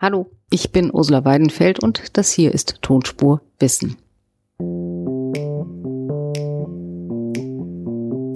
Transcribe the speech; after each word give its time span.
Hallo, 0.00 0.30
ich 0.48 0.70
bin 0.70 0.92
Ursula 0.92 1.24
Weidenfeld 1.24 1.80
und 1.80 2.16
das 2.16 2.30
hier 2.30 2.54
ist 2.54 2.82
Tonspur 2.82 3.40
Wissen. 3.58 3.96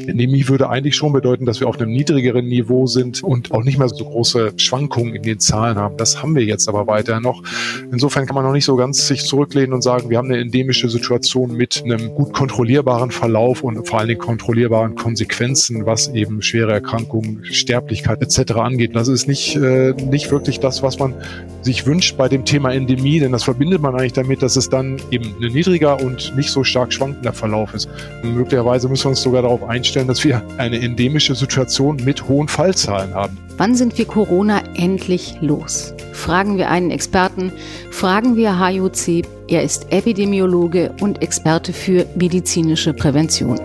Endemie 0.09 0.49
würde 0.49 0.69
eigentlich 0.69 0.95
schon 0.95 1.13
bedeuten, 1.13 1.47
dass 1.47 1.61
wir 1.61 1.69
auf 1.69 1.81
einem 1.81 1.91
niedrigeren 1.91 2.47
Niveau 2.47 2.87
sind 2.87 3.23
und 3.23 3.53
auch 3.53 3.63
nicht 3.65 3.79
mehr 3.79 3.89
so 3.89 4.05
große 4.05 4.53
Schwankungen 4.57 5.15
in 5.15 5.23
den 5.23 5.41
Zahlen 5.41 5.77
haben. 5.77 5.97
Das 5.97 6.23
haben 6.23 6.35
wir 6.35 6.45
jetzt 6.45 6.69
aber 6.69 6.87
weiter 6.87 7.21
noch. 7.21 7.43
Insofern 7.91 8.27
kann 8.27 8.35
man 8.35 8.45
noch 8.45 8.53
nicht 8.53 8.65
so 8.65 8.77
ganz 8.77 9.07
sich 9.07 9.25
zurücklehnen 9.25 9.73
und 9.73 9.83
sagen, 9.83 10.11
wir 10.11 10.19
haben 10.19 10.29
eine 10.29 10.39
endemische 10.39 10.89
Situation 10.89 11.57
mit 11.57 11.83
einem 11.85 12.15
gut 12.15 12.33
kontrollierbaren 12.33 13.11
Verlauf 13.11 13.63
und 13.63 13.87
vor 13.89 13.99
allen 14.01 14.09
Dingen 14.09 14.21
kontrollierbaren 14.21 14.95
Konsequenzen, 14.95 15.87
was 15.87 16.09
eben 16.09 16.43
schwere 16.43 16.73
Erkrankungen, 16.73 17.45
Sterblichkeit 17.45 18.23
etc. 18.23 18.53
angeht. 18.53 18.95
Das 18.95 19.09
ist 19.09 19.27
nicht, 19.27 19.57
äh, 19.57 19.93
nicht 19.93 20.31
wirklich 20.31 20.61
das, 20.61 20.83
was 20.83 20.99
man 20.99 21.15
sich 21.63 21.87
wünscht 21.87 22.17
bei 22.17 22.29
dem 22.29 22.45
Thema 22.45 22.73
Endemie, 22.73 23.21
denn 23.21 23.33
das 23.33 23.45
verbindet 23.45 23.81
man 23.81 23.95
eigentlich 23.95 24.13
damit, 24.13 24.43
dass 24.43 24.57
es 24.57 24.69
dann 24.69 25.01
eben 25.11 25.35
ein 25.41 25.53
niedriger 25.53 26.01
und 26.01 26.35
nicht 26.37 26.51
so 26.51 26.65
stark 26.65 26.93
schwankender 26.93 27.33
Verlauf 27.33 27.75
ist. 27.75 27.89
Und 28.23 28.35
möglicherweise 28.35 28.89
müssen 28.89 29.05
wir 29.05 29.11
uns 29.11 29.23
sogar 29.23 29.43
darauf 29.43 29.63
einstellen, 29.63 30.09
dass 30.09 30.25
wir 30.25 30.43
eine 30.59 30.81
endemische 30.81 31.35
Situation 31.35 31.97
mit 32.05 32.29
hohen 32.29 32.49
Fallzahlen 32.49 33.15
haben. 33.15 33.39
Wann 33.57 33.75
sind 33.75 33.97
wir 33.99 34.07
Corona 34.07 34.63
endlich 34.75 35.37
los? 35.41 35.95
Fragen 36.13 36.59
wir 36.59 36.71
einen 36.71 36.91
Experten, 36.91 37.53
fragen 37.91 38.37
wir 38.37 38.59
HJC. 38.59 39.25
Er 39.49 39.63
ist 39.63 39.93
Epidemiologe 39.93 40.95
und 41.01 41.23
Experte 41.23 41.73
für 41.73 42.07
medizinische 42.17 42.93
Prävention. 42.93 43.61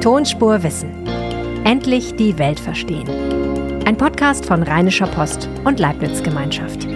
Tonspur 0.00 0.62
Wissen. 0.62 0.90
Endlich 1.64 2.14
die 2.16 2.38
Welt 2.38 2.60
verstehen. 2.60 3.33
Ein 3.86 3.98
Podcast 3.98 4.46
von 4.46 4.62
Rheinischer 4.62 5.06
Post 5.06 5.46
und 5.66 5.78
Leibniz 5.78 6.22
Gemeinschaft. 6.22 6.86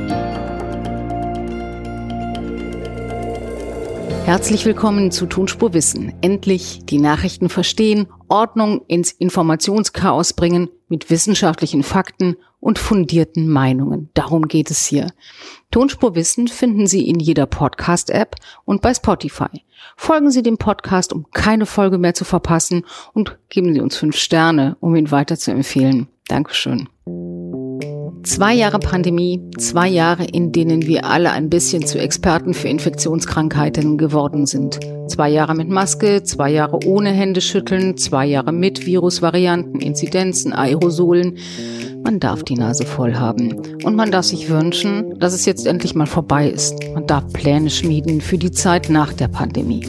Herzlich 4.24 4.64
willkommen 4.64 5.10
zu 5.10 5.26
Tonspur 5.26 5.74
Wissen. 5.74 6.14
Endlich 6.22 6.86
die 6.86 6.96
Nachrichten 6.96 7.50
verstehen, 7.50 8.08
Ordnung 8.28 8.80
ins 8.86 9.12
Informationschaos 9.12 10.32
bringen 10.32 10.70
mit 10.88 11.10
wissenschaftlichen 11.10 11.82
Fakten 11.82 12.36
und 12.58 12.78
fundierten 12.78 13.50
Meinungen. 13.50 14.08
Darum 14.14 14.48
geht 14.48 14.70
es 14.70 14.86
hier. 14.86 15.08
Tonspur 15.70 16.14
Wissen 16.14 16.48
finden 16.48 16.86
Sie 16.86 17.06
in 17.06 17.20
jeder 17.20 17.44
Podcast-App 17.44 18.36
und 18.64 18.80
bei 18.80 18.94
Spotify. 18.94 19.62
Folgen 19.94 20.30
Sie 20.30 20.42
dem 20.42 20.56
Podcast, 20.56 21.12
um 21.12 21.26
keine 21.32 21.66
Folge 21.66 21.98
mehr 21.98 22.14
zu 22.14 22.24
verpassen 22.24 22.86
und 23.12 23.38
geben 23.50 23.74
Sie 23.74 23.80
uns 23.82 23.98
fünf 23.98 24.16
Sterne, 24.16 24.78
um 24.80 24.96
ihn 24.96 25.10
weiter 25.10 25.36
zu 25.36 25.50
empfehlen. 25.50 26.08
Dankeschön. 26.28 26.88
Zwei 28.22 28.54
Jahre 28.54 28.78
Pandemie, 28.78 29.40
zwei 29.56 29.88
Jahre, 29.88 30.24
in 30.24 30.52
denen 30.52 30.86
wir 30.86 31.06
alle 31.06 31.30
ein 31.30 31.48
bisschen 31.48 31.86
zu 31.86 31.98
Experten 31.98 32.52
für 32.52 32.68
Infektionskrankheiten 32.68 33.96
geworden 33.96 34.44
sind. 34.44 34.78
Zwei 35.08 35.30
Jahre 35.30 35.54
mit 35.54 35.70
Maske, 35.70 36.22
zwei 36.22 36.50
Jahre 36.50 36.80
ohne 36.84 37.10
Händeschütteln, 37.10 37.96
zwei 37.96 38.26
Jahre 38.26 38.52
mit 38.52 38.84
Virusvarianten, 38.84 39.80
Inzidenzen, 39.80 40.52
Aerosolen. 40.52 41.38
Man 42.04 42.20
darf 42.20 42.42
die 42.42 42.56
Nase 42.56 42.84
voll 42.84 43.14
haben. 43.14 43.62
Und 43.84 43.96
man 43.96 44.10
darf 44.10 44.26
sich 44.26 44.50
wünschen, 44.50 45.18
dass 45.18 45.32
es 45.32 45.46
jetzt 45.46 45.66
endlich 45.66 45.94
mal 45.94 46.06
vorbei 46.06 46.50
ist. 46.50 46.74
Man 46.92 47.06
darf 47.06 47.32
Pläne 47.32 47.70
schmieden 47.70 48.20
für 48.20 48.36
die 48.36 48.52
Zeit 48.52 48.90
nach 48.90 49.14
der 49.14 49.28
Pandemie. 49.28 49.86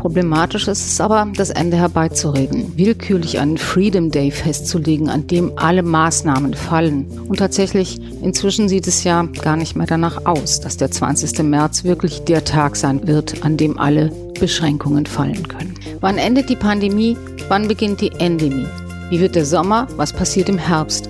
Problematisch 0.00 0.66
ist 0.66 0.86
es 0.92 0.98
aber, 0.98 1.30
das 1.36 1.50
Ende 1.50 1.76
herbeizureden, 1.76 2.72
willkürlich 2.76 3.38
einen 3.38 3.58
Freedom 3.58 4.10
Day 4.10 4.30
festzulegen, 4.30 5.10
an 5.10 5.26
dem 5.26 5.52
alle 5.56 5.82
Maßnahmen 5.82 6.54
fallen. 6.54 7.06
Und 7.28 7.38
tatsächlich, 7.38 8.00
inzwischen 8.22 8.70
sieht 8.70 8.86
es 8.86 9.04
ja 9.04 9.28
gar 9.42 9.56
nicht 9.56 9.76
mehr 9.76 9.86
danach 9.86 10.24
aus, 10.24 10.60
dass 10.60 10.78
der 10.78 10.90
20. 10.90 11.42
März 11.42 11.84
wirklich 11.84 12.22
der 12.22 12.44
Tag 12.44 12.76
sein 12.76 13.06
wird, 13.06 13.44
an 13.44 13.58
dem 13.58 13.78
alle 13.78 14.10
Beschränkungen 14.40 15.04
fallen 15.04 15.46
können. 15.46 15.74
Wann 16.00 16.16
endet 16.16 16.48
die 16.48 16.56
Pandemie? 16.56 17.18
Wann 17.48 17.68
beginnt 17.68 18.00
die 18.00 18.12
Endemie? 18.12 18.66
Wie 19.10 19.20
wird 19.20 19.34
der 19.34 19.44
Sommer? 19.44 19.86
Was 19.96 20.14
passiert 20.14 20.48
im 20.48 20.56
Herbst? 20.56 21.08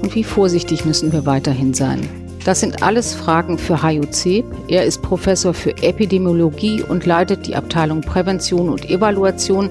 Und 0.00 0.14
wie 0.14 0.24
vorsichtig 0.24 0.86
müssen 0.86 1.12
wir 1.12 1.26
weiterhin 1.26 1.74
sein? 1.74 2.08
Das 2.44 2.60
sind 2.60 2.82
alles 2.82 3.14
Fragen 3.14 3.58
für 3.58 3.82
HUC. 3.82 4.44
Er 4.68 4.84
ist 4.84 5.02
Professor 5.02 5.52
für 5.52 5.76
Epidemiologie 5.82 6.82
und 6.82 7.04
leitet 7.04 7.46
die 7.46 7.54
Abteilung 7.54 8.00
Prävention 8.00 8.70
und 8.70 8.88
Evaluation 8.88 9.70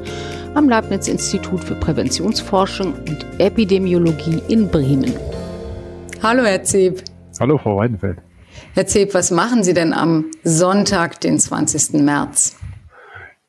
am 0.53 0.69
Leibniz-Institut 0.69 1.63
für 1.63 1.73
Präventionsforschung 1.73 2.93
und 2.93 3.25
Epidemiologie 3.39 4.43
in 4.49 4.67
Bremen. 4.67 5.13
Hallo, 6.21 6.43
Herr 6.43 6.61
Zeb. 6.61 7.03
Hallo, 7.39 7.57
Frau 7.57 7.77
Weidenfeld. 7.77 8.19
Herr 8.75 8.85
Zeb, 8.85 9.15
was 9.15 9.31
machen 9.31 9.63
Sie 9.63 9.73
denn 9.73 9.91
am 9.91 10.25
Sonntag, 10.43 11.21
den 11.21 11.39
20. 11.39 12.01
März? 12.03 12.58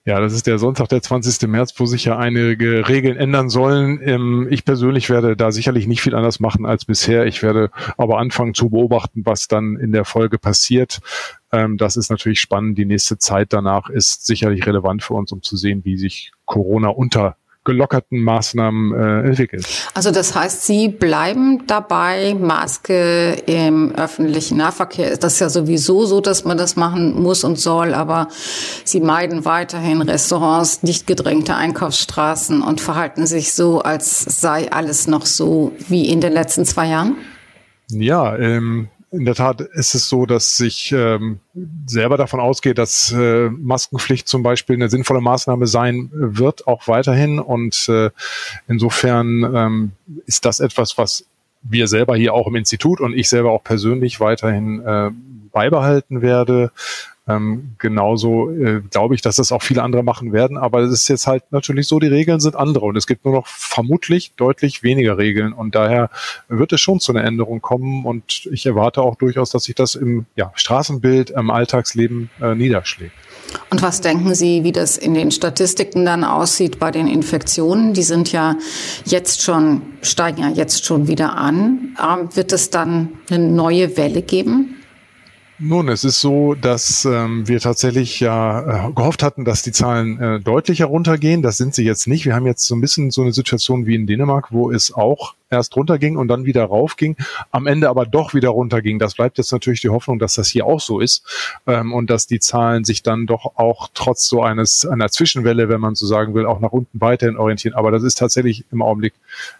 Ja, 0.06 0.18
das 0.18 0.32
ist 0.32 0.46
der 0.46 0.58
Sonntag, 0.58 0.88
der 0.88 1.02
20. 1.02 1.46
März, 1.46 1.74
wo 1.76 1.84
sich 1.84 2.06
ja 2.06 2.16
einige 2.16 2.88
Regeln 2.88 3.18
ändern 3.18 3.50
sollen. 3.50 4.00
Ähm, 4.02 4.48
ich 4.50 4.64
persönlich 4.64 5.10
werde 5.10 5.36
da 5.36 5.52
sicherlich 5.52 5.86
nicht 5.86 6.00
viel 6.00 6.14
anders 6.14 6.40
machen 6.40 6.64
als 6.64 6.86
bisher. 6.86 7.26
Ich 7.26 7.42
werde 7.42 7.70
aber 7.98 8.18
anfangen 8.18 8.54
zu 8.54 8.70
beobachten, 8.70 9.26
was 9.26 9.46
dann 9.46 9.76
in 9.76 9.92
der 9.92 10.06
Folge 10.06 10.38
passiert. 10.38 11.00
Ähm, 11.52 11.76
das 11.76 11.98
ist 11.98 12.10
natürlich 12.10 12.40
spannend. 12.40 12.78
Die 12.78 12.86
nächste 12.86 13.18
Zeit 13.18 13.52
danach 13.52 13.90
ist 13.90 14.26
sicherlich 14.26 14.66
relevant 14.66 15.02
für 15.02 15.14
uns, 15.14 15.32
um 15.32 15.42
zu 15.42 15.58
sehen, 15.58 15.84
wie 15.84 15.98
sich 15.98 16.32
Corona 16.46 16.88
unter 16.88 17.36
gelockerten 17.64 18.22
Maßnahmen 18.22 18.92
äh, 18.94 19.28
entwickelt. 19.28 19.66
Also 19.94 20.10
das 20.10 20.34
heißt, 20.34 20.66
Sie 20.66 20.88
bleiben 20.88 21.66
dabei, 21.66 22.34
Maske 22.34 23.34
im 23.46 23.94
öffentlichen 23.94 24.56
Nahverkehr 24.56 25.10
ist 25.10 25.22
das 25.22 25.38
ja 25.40 25.50
sowieso 25.50 26.06
so, 26.06 26.20
dass 26.20 26.44
man 26.44 26.56
das 26.56 26.76
machen 26.76 27.20
muss 27.22 27.44
und 27.44 27.58
soll, 27.58 27.92
aber 27.92 28.28
Sie 28.84 29.00
meiden 29.00 29.44
weiterhin 29.44 30.00
Restaurants, 30.00 30.82
nicht 30.82 31.06
gedrängte 31.06 31.54
Einkaufsstraßen 31.54 32.62
und 32.62 32.80
verhalten 32.80 33.26
sich 33.26 33.52
so, 33.52 33.80
als 33.80 34.20
sei 34.40 34.72
alles 34.72 35.06
noch 35.06 35.26
so 35.26 35.72
wie 35.88 36.08
in 36.08 36.20
den 36.20 36.32
letzten 36.32 36.64
zwei 36.64 36.88
Jahren? 36.88 37.16
Ja, 37.90 38.36
ähm, 38.38 38.88
in 39.12 39.24
der 39.24 39.34
Tat 39.34 39.60
ist 39.60 39.94
es 39.94 40.08
so, 40.08 40.24
dass 40.24 40.60
ich 40.60 40.92
ähm, 40.92 41.40
selber 41.86 42.16
davon 42.16 42.38
ausgehe, 42.38 42.74
dass 42.74 43.12
äh, 43.12 43.50
Maskenpflicht 43.50 44.28
zum 44.28 44.42
Beispiel 44.42 44.76
eine 44.76 44.88
sinnvolle 44.88 45.20
Maßnahme 45.20 45.66
sein 45.66 46.10
wird, 46.12 46.66
auch 46.68 46.86
weiterhin. 46.86 47.40
Und 47.40 47.88
äh, 47.88 48.10
insofern 48.68 49.42
ähm, 49.54 49.92
ist 50.26 50.44
das 50.44 50.60
etwas, 50.60 50.96
was 50.96 51.26
wir 51.62 51.88
selber 51.88 52.16
hier 52.16 52.34
auch 52.34 52.46
im 52.46 52.54
Institut 52.54 53.00
und 53.00 53.14
ich 53.14 53.28
selber 53.28 53.50
auch 53.50 53.64
persönlich 53.64 54.20
weiterhin 54.20 54.80
äh, 54.80 55.10
beibehalten 55.52 56.22
werde. 56.22 56.70
Ähm, 57.30 57.76
genauso 57.78 58.50
äh, 58.50 58.80
glaube 58.90 59.14
ich, 59.14 59.22
dass 59.22 59.36
das 59.36 59.52
auch 59.52 59.62
viele 59.62 59.82
andere 59.82 60.02
machen 60.02 60.32
werden, 60.32 60.56
aber 60.56 60.80
es 60.80 60.92
ist 60.92 61.08
jetzt 61.08 61.26
halt 61.26 61.44
natürlich 61.50 61.86
so, 61.86 61.98
die 61.98 62.06
Regeln 62.06 62.40
sind 62.40 62.56
andere 62.56 62.86
und 62.86 62.96
es 62.96 63.06
gibt 63.06 63.24
nur 63.24 63.34
noch 63.34 63.46
vermutlich 63.46 64.32
deutlich 64.36 64.82
weniger 64.82 65.18
Regeln 65.18 65.52
und 65.52 65.74
daher 65.74 66.10
wird 66.48 66.72
es 66.72 66.80
schon 66.80 67.00
zu 67.00 67.12
einer 67.12 67.24
Änderung 67.24 67.60
kommen 67.60 68.04
und 68.04 68.46
ich 68.50 68.66
erwarte 68.66 69.02
auch 69.02 69.16
durchaus, 69.16 69.50
dass 69.50 69.64
sich 69.64 69.74
das 69.74 69.94
im 69.94 70.26
ja, 70.34 70.52
Straßenbild, 70.54 71.30
im 71.30 71.50
Alltagsleben 71.50 72.30
äh, 72.40 72.54
niederschlägt. 72.54 73.12
Und 73.70 73.82
was 73.82 74.00
denken 74.00 74.34
Sie, 74.34 74.64
wie 74.64 74.72
das 74.72 74.96
in 74.96 75.14
den 75.14 75.30
Statistiken 75.30 76.04
dann 76.04 76.24
aussieht 76.24 76.78
bei 76.78 76.90
den 76.90 77.06
Infektionen? 77.06 77.94
Die 77.94 78.02
sind 78.02 78.32
ja 78.32 78.56
jetzt 79.04 79.42
schon, 79.42 79.82
steigen 80.02 80.42
ja 80.42 80.48
jetzt 80.50 80.84
schon 80.84 81.08
wieder 81.08 81.36
an. 81.36 81.96
Ähm, 82.00 82.28
wird 82.34 82.52
es 82.52 82.70
dann 82.70 83.10
eine 83.28 83.44
neue 83.44 83.96
Welle 83.96 84.22
geben? 84.22 84.79
Nun, 85.62 85.88
es 85.88 86.04
ist 86.04 86.22
so, 86.22 86.54
dass 86.54 87.04
ähm, 87.04 87.46
wir 87.46 87.60
tatsächlich 87.60 88.18
ja 88.18 88.88
äh, 88.88 88.92
gehofft 88.92 89.22
hatten, 89.22 89.44
dass 89.44 89.62
die 89.62 89.72
Zahlen 89.72 90.18
äh, 90.18 90.40
deutlicher 90.40 90.86
runtergehen. 90.86 91.42
Das 91.42 91.58
sind 91.58 91.74
sie 91.74 91.84
jetzt 91.84 92.06
nicht. 92.06 92.24
Wir 92.24 92.34
haben 92.34 92.46
jetzt 92.46 92.66
so 92.66 92.74
ein 92.74 92.80
bisschen 92.80 93.10
so 93.10 93.20
eine 93.20 93.34
Situation 93.34 93.84
wie 93.84 93.94
in 93.94 94.06
Dänemark, 94.06 94.52
wo 94.52 94.70
es 94.70 94.90
auch 94.90 95.34
erst 95.50 95.76
runterging 95.76 96.16
und 96.16 96.28
dann 96.28 96.44
wieder 96.44 96.64
raufging, 96.64 97.16
am 97.50 97.66
Ende 97.66 97.88
aber 97.88 98.06
doch 98.06 98.34
wieder 98.34 98.50
runterging. 98.50 98.98
Das 98.98 99.14
bleibt 99.14 99.38
jetzt 99.38 99.52
natürlich 99.52 99.80
die 99.80 99.88
Hoffnung, 99.88 100.18
dass 100.18 100.34
das 100.34 100.48
hier 100.48 100.66
auch 100.66 100.80
so 100.80 101.00
ist 101.00 101.24
ähm, 101.66 101.92
und 101.92 102.08
dass 102.08 102.26
die 102.26 102.40
Zahlen 102.40 102.84
sich 102.84 103.02
dann 103.02 103.26
doch 103.26 103.56
auch 103.56 103.88
trotz 103.92 104.26
so 104.26 104.42
eines 104.42 104.86
einer 104.86 105.08
Zwischenwelle, 105.08 105.68
wenn 105.68 105.80
man 105.80 105.94
so 105.94 106.06
sagen 106.06 106.34
will, 106.34 106.46
auch 106.46 106.60
nach 106.60 106.72
unten 106.72 107.00
weiterhin 107.00 107.36
orientieren. 107.36 107.74
Aber 107.74 107.90
das 107.90 108.02
ist 108.02 108.18
tatsächlich 108.18 108.64
im 108.70 108.82
Augenblick 108.82 109.14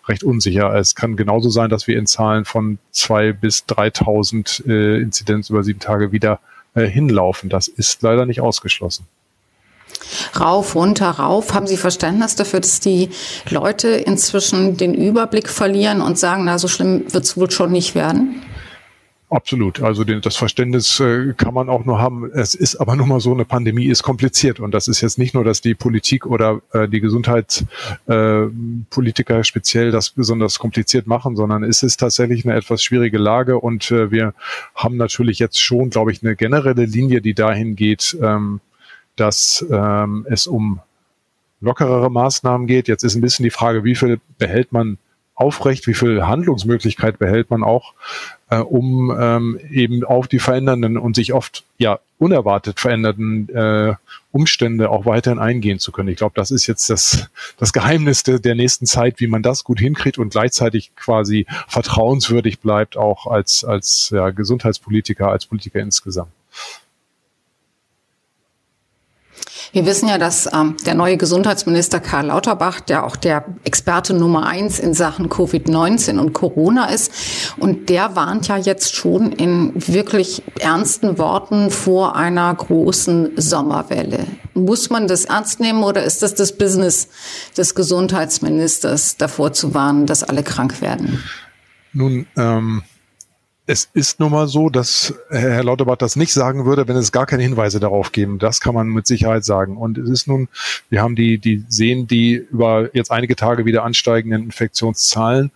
recht 0.06 0.22
unsicher. 0.22 0.74
Es 0.74 0.94
kann 0.94 1.16
genauso 1.16 1.50
sein, 1.50 1.70
dass 1.70 1.86
wir 1.86 1.98
in 1.98 2.06
Zahlen 2.06 2.44
von 2.44 2.78
zwei 2.92 3.32
bis 3.32 3.64
3.000 3.64 4.68
äh, 4.68 5.00
Inzidenz 5.00 5.50
über 5.50 5.64
sieben 5.64 5.80
Tage 5.80 6.12
wieder 6.12 6.40
äh, 6.74 6.86
hinlaufen. 6.86 7.50
Das 7.50 7.68
ist 7.68 8.02
leider 8.02 8.26
nicht 8.26 8.40
ausgeschlossen 8.40 9.06
rauf, 10.38 10.74
runter, 10.74 11.10
rauf. 11.10 11.54
Haben 11.54 11.66
Sie 11.66 11.76
Verständnis 11.76 12.36
dafür, 12.36 12.60
dass 12.60 12.80
die 12.80 13.10
Leute 13.48 13.88
inzwischen 13.88 14.76
den 14.76 14.94
Überblick 14.94 15.48
verlieren 15.48 16.00
und 16.00 16.18
sagen, 16.18 16.44
na, 16.44 16.58
so 16.58 16.68
schlimm 16.68 17.12
wird 17.12 17.24
es 17.24 17.36
wohl 17.36 17.50
schon 17.50 17.72
nicht 17.72 17.94
werden? 17.94 18.42
Absolut. 19.30 19.80
Also 19.80 20.02
das 20.02 20.36
Verständnis 20.36 20.98
äh, 20.98 21.34
kann 21.36 21.54
man 21.54 21.68
auch 21.68 21.84
nur 21.84 22.00
haben. 22.00 22.28
Es 22.32 22.56
ist 22.56 22.74
aber 22.76 22.96
nun 22.96 23.08
mal 23.08 23.20
so, 23.20 23.32
eine 23.32 23.44
Pandemie 23.44 23.86
ist 23.86 24.02
kompliziert. 24.02 24.58
Und 24.58 24.72
das 24.72 24.88
ist 24.88 25.02
jetzt 25.02 25.18
nicht 25.18 25.34
nur, 25.34 25.44
dass 25.44 25.60
die 25.60 25.76
Politik 25.76 26.26
oder 26.26 26.62
äh, 26.72 26.88
die 26.88 27.00
Gesundheitspolitiker 27.00 29.38
äh, 29.38 29.44
speziell 29.44 29.92
das 29.92 30.10
besonders 30.10 30.58
kompliziert 30.58 31.06
machen, 31.06 31.36
sondern 31.36 31.62
es 31.62 31.84
ist 31.84 32.00
tatsächlich 32.00 32.44
eine 32.44 32.56
etwas 32.56 32.82
schwierige 32.82 33.18
Lage. 33.18 33.60
Und 33.60 33.92
wir 33.92 34.34
haben 34.74 34.96
natürlich 34.96 35.38
jetzt 35.38 35.60
schon, 35.60 35.90
glaube 35.90 36.10
ich, 36.10 36.24
eine 36.24 36.34
generelle 36.34 36.84
Linie, 36.84 37.20
die 37.20 37.34
dahin 37.34 37.76
geht, 37.76 38.18
ähm, 38.20 38.58
dass 39.16 39.64
ähm, 39.70 40.26
es 40.28 40.46
um 40.46 40.80
lockerere 41.60 42.10
Maßnahmen 42.10 42.66
geht. 42.66 42.88
Jetzt 42.88 43.04
ist 43.04 43.14
ein 43.14 43.20
bisschen 43.20 43.44
die 43.44 43.50
Frage, 43.50 43.84
wie 43.84 43.94
viel 43.94 44.20
behält 44.38 44.72
man 44.72 44.98
aufrecht, 45.40 45.86
wie 45.86 45.94
viel 45.94 46.26
Handlungsmöglichkeit 46.26 47.18
behält 47.18 47.50
man 47.50 47.62
auch, 47.62 47.94
äh, 48.50 48.58
um 48.58 49.10
ähm, 49.18 49.58
eben 49.70 50.04
auf 50.04 50.28
die 50.28 50.38
verändernden 50.38 50.98
und 50.98 51.16
sich 51.16 51.32
oft 51.32 51.64
ja 51.78 51.98
unerwartet 52.18 52.78
veränderten 52.78 53.48
äh, 53.48 53.94
Umstände 54.32 54.90
auch 54.90 55.06
weiterhin 55.06 55.38
eingehen 55.38 55.78
zu 55.78 55.92
können. 55.92 56.10
Ich 56.10 56.18
glaube, 56.18 56.34
das 56.36 56.50
ist 56.50 56.66
jetzt 56.66 56.90
das, 56.90 57.30
das 57.56 57.72
Geheimnis 57.72 58.22
der, 58.22 58.38
der 58.38 58.54
nächsten 58.54 58.84
Zeit, 58.84 59.18
wie 59.18 59.28
man 59.28 59.42
das 59.42 59.64
gut 59.64 59.80
hinkriegt 59.80 60.18
und 60.18 60.28
gleichzeitig 60.28 60.94
quasi 60.94 61.46
vertrauenswürdig 61.68 62.60
bleibt, 62.60 62.98
auch 62.98 63.26
als, 63.26 63.64
als 63.64 64.10
ja, 64.14 64.28
Gesundheitspolitiker, 64.30 65.30
als 65.30 65.46
Politiker 65.46 65.80
insgesamt. 65.80 66.32
Wir 69.72 69.86
wissen 69.86 70.08
ja, 70.08 70.18
dass 70.18 70.48
ähm, 70.52 70.76
der 70.84 70.94
neue 70.94 71.16
Gesundheitsminister 71.16 72.00
Karl 72.00 72.26
Lauterbach, 72.26 72.80
der 72.80 73.04
auch 73.04 73.14
der 73.14 73.44
Experte 73.62 74.14
Nummer 74.14 74.46
eins 74.46 74.80
in 74.80 74.94
Sachen 74.94 75.28
Covid-19 75.28 76.18
und 76.18 76.32
Corona 76.32 76.86
ist, 76.86 77.54
und 77.58 77.88
der 77.88 78.16
warnt 78.16 78.48
ja 78.48 78.56
jetzt 78.56 78.96
schon 78.96 79.30
in 79.30 79.72
wirklich 79.76 80.42
ernsten 80.58 81.18
Worten 81.18 81.70
vor 81.70 82.16
einer 82.16 82.52
großen 82.52 83.30
Sommerwelle. 83.36 84.26
Muss 84.54 84.90
man 84.90 85.06
das 85.06 85.26
ernst 85.26 85.60
nehmen 85.60 85.84
oder 85.84 86.02
ist 86.02 86.22
das 86.22 86.34
das 86.34 86.58
Business 86.58 87.08
des 87.56 87.76
Gesundheitsministers, 87.76 89.18
davor 89.18 89.52
zu 89.52 89.72
warnen, 89.72 90.06
dass 90.06 90.24
alle 90.24 90.42
krank 90.42 90.80
werden? 90.80 91.22
Nun, 91.92 92.26
ähm, 92.36 92.82
es 93.70 93.88
ist 93.94 94.18
nun 94.18 94.32
mal 94.32 94.48
so, 94.48 94.68
dass 94.68 95.14
Herr 95.28 95.62
Lauterbach 95.62 95.96
das 95.96 96.16
nicht 96.16 96.32
sagen 96.32 96.64
würde, 96.64 96.88
wenn 96.88 96.96
es 96.96 97.12
gar 97.12 97.26
keine 97.26 97.44
Hinweise 97.44 97.78
darauf 97.78 98.10
geben. 98.10 98.40
Das 98.40 98.60
kann 98.60 98.74
man 98.74 98.88
mit 98.88 99.06
Sicherheit 99.06 99.44
sagen. 99.44 99.76
Und 99.76 99.96
es 99.96 100.10
ist 100.10 100.26
nun, 100.26 100.48
wir 100.88 101.02
haben 101.02 101.14
die, 101.14 101.38
die 101.38 101.64
sehen 101.68 102.08
die 102.08 102.34
über 102.34 102.92
jetzt 102.96 103.12
einige 103.12 103.36
Tage 103.36 103.66
wieder 103.66 103.84
ansteigenden 103.84 104.42
Infektionszahlen. 104.42 105.52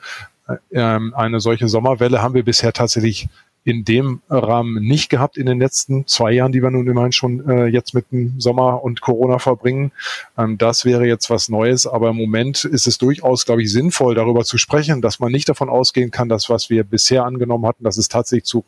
Äh, 0.47 0.55
ähm, 0.71 1.13
eine 1.17 1.41
solche 1.41 1.67
Sommerwelle 1.67 2.23
haben 2.23 2.35
wir 2.35 2.45
bisher 2.45 2.73
tatsächlich 2.73 3.29
in 3.65 3.85
dem 3.85 4.21
Rahmen 4.29 4.83
nicht 4.83 5.09
gehabt 5.09 5.39
in 5.39 5.47
den 5.47 5.59
letzten 5.59 6.07
zwei 6.07 6.33
Jahren, 6.33 6.53
die 6.53 6.63
wir 6.63 6.71
nun 6.71 6.87
immerhin 6.87 7.13
schon 7.13 7.49
äh, 7.49 7.67
jetzt 7.67 7.95
mit 7.95 8.13
dem 8.13 8.39
Sommer 8.39 8.85
und 8.85 9.01
Corona 9.01 9.39
verbringen. 9.39 9.91
Ähm, 10.37 10.59
das 10.59 10.85
wäre 10.85 11.07
jetzt 11.07 11.31
was 11.31 11.49
Neues, 11.49 11.87
aber 11.87 12.11
im 12.11 12.17
Moment 12.17 12.65
ist 12.65 12.87
es 12.87 12.99
durchaus, 12.99 13.47
glaube 13.47 13.63
ich, 13.63 13.73
sinnvoll, 13.73 14.15
darüber 14.15 14.45
zu 14.45 14.59
sprechen, 14.59 15.01
dass 15.01 15.19
man 15.19 15.33
nicht 15.33 15.49
davon 15.49 15.71
ausgehen 15.71 16.11
kann, 16.11 16.29
dass 16.29 16.51
was 16.51 16.69
wir 16.69 16.85
bisher 16.85 17.25
angenommen 17.25 17.67
hatten, 17.67 17.85
dass 17.85 17.97
es 17.97 18.09
tatsächlich 18.09 18.45
zu 18.45 18.65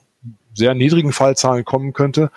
sehr 0.55 0.75
niedrigen 0.75 1.13
Fallzahlen 1.13 1.67
kommen 1.67 1.93
könnte, 1.93 2.31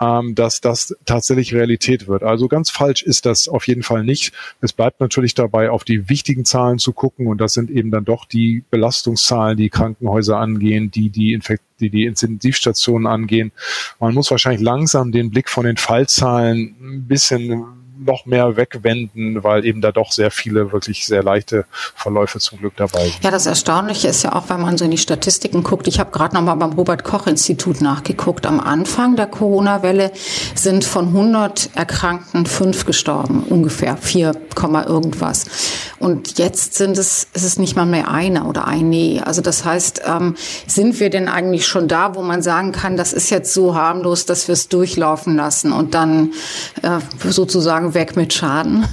ähm, 0.00 0.34
dass 0.34 0.60
das 0.60 0.96
tatsächlich 1.04 1.54
Realität 1.54 2.08
wird. 2.08 2.22
Also 2.22 2.48
ganz 2.48 2.70
falsch 2.70 3.02
ist 3.02 3.26
das 3.26 3.48
auf 3.48 3.66
jeden 3.68 3.82
Fall 3.82 4.04
nicht. 4.04 4.32
Es 4.60 4.72
bleibt 4.72 5.00
natürlich 5.00 5.34
dabei, 5.34 5.70
auf 5.70 5.84
die 5.84 6.08
wichtigen 6.08 6.44
Zahlen 6.44 6.78
zu 6.78 6.92
gucken 6.92 7.26
und 7.26 7.40
das 7.40 7.52
sind 7.52 7.70
eben 7.70 7.90
dann 7.90 8.04
doch 8.04 8.24
die 8.24 8.64
Belastungszahlen, 8.70 9.56
die 9.56 9.70
Krankenhäuser 9.70 10.36
angehen, 10.36 10.90
die 10.90 11.10
die, 11.10 11.32
Infekt 11.32 11.62
die, 11.80 11.90
die 11.90 12.04
Intensivstationen 12.04 13.06
angehen. 13.06 13.52
Man 14.00 14.14
muss 14.14 14.30
wahrscheinlich 14.30 14.62
langsam 14.62 15.12
den 15.12 15.30
Blick 15.30 15.48
von 15.48 15.64
den 15.64 15.76
Fallzahlen 15.76 16.74
ein 16.80 17.06
bisschen 17.06 17.83
noch 17.98 18.26
mehr 18.26 18.56
wegwenden, 18.56 19.44
weil 19.44 19.64
eben 19.64 19.80
da 19.80 19.92
doch 19.92 20.12
sehr 20.12 20.30
viele 20.30 20.72
wirklich 20.72 21.06
sehr 21.06 21.22
leichte 21.22 21.64
Verläufe 21.94 22.38
zum 22.38 22.58
Glück 22.58 22.74
dabei 22.76 23.04
sind. 23.04 23.22
Ja, 23.22 23.30
das 23.30 23.46
Erstaunliche 23.46 24.08
ist 24.08 24.22
ja 24.22 24.34
auch, 24.34 24.48
wenn 24.48 24.60
man 24.60 24.76
so 24.78 24.84
in 24.84 24.90
die 24.90 24.98
Statistiken 24.98 25.62
guckt. 25.62 25.86
Ich 25.86 26.00
habe 26.00 26.10
gerade 26.10 26.34
noch 26.34 26.42
mal 26.42 26.54
beim 26.54 26.72
Robert 26.72 27.04
Koch 27.04 27.26
Institut 27.26 27.80
nachgeguckt. 27.80 28.46
Am 28.46 28.60
Anfang 28.60 29.16
der 29.16 29.26
Corona-Welle 29.26 30.12
sind 30.54 30.84
von 30.84 31.08
100 31.08 31.70
Erkrankten 31.74 32.46
fünf 32.46 32.84
gestorben, 32.86 33.44
ungefähr 33.48 33.96
4, 33.96 34.32
irgendwas. 34.86 35.44
Und 35.98 36.38
jetzt 36.38 36.74
sind 36.74 36.98
es, 36.98 37.28
ist 37.34 37.44
es 37.44 37.58
nicht 37.58 37.76
mal 37.76 37.86
mehr 37.86 38.08
einer 38.08 38.48
oder 38.48 38.66
eine. 38.66 39.22
Also 39.26 39.42
das 39.42 39.64
heißt, 39.64 40.02
ähm, 40.06 40.36
sind 40.66 41.00
wir 41.00 41.10
denn 41.10 41.28
eigentlich 41.28 41.66
schon 41.66 41.88
da, 41.88 42.14
wo 42.14 42.22
man 42.22 42.42
sagen 42.42 42.72
kann, 42.72 42.96
das 42.96 43.12
ist 43.12 43.30
jetzt 43.30 43.52
so 43.52 43.74
harmlos, 43.74 44.26
dass 44.26 44.48
wir 44.48 44.52
es 44.54 44.68
durchlaufen 44.68 45.36
lassen 45.36 45.72
und 45.72 45.94
dann 45.94 46.32
äh, 46.82 46.98
sozusagen 47.30 47.83
weg 47.92 48.16
mit 48.16 48.32
Schaden? 48.32 48.86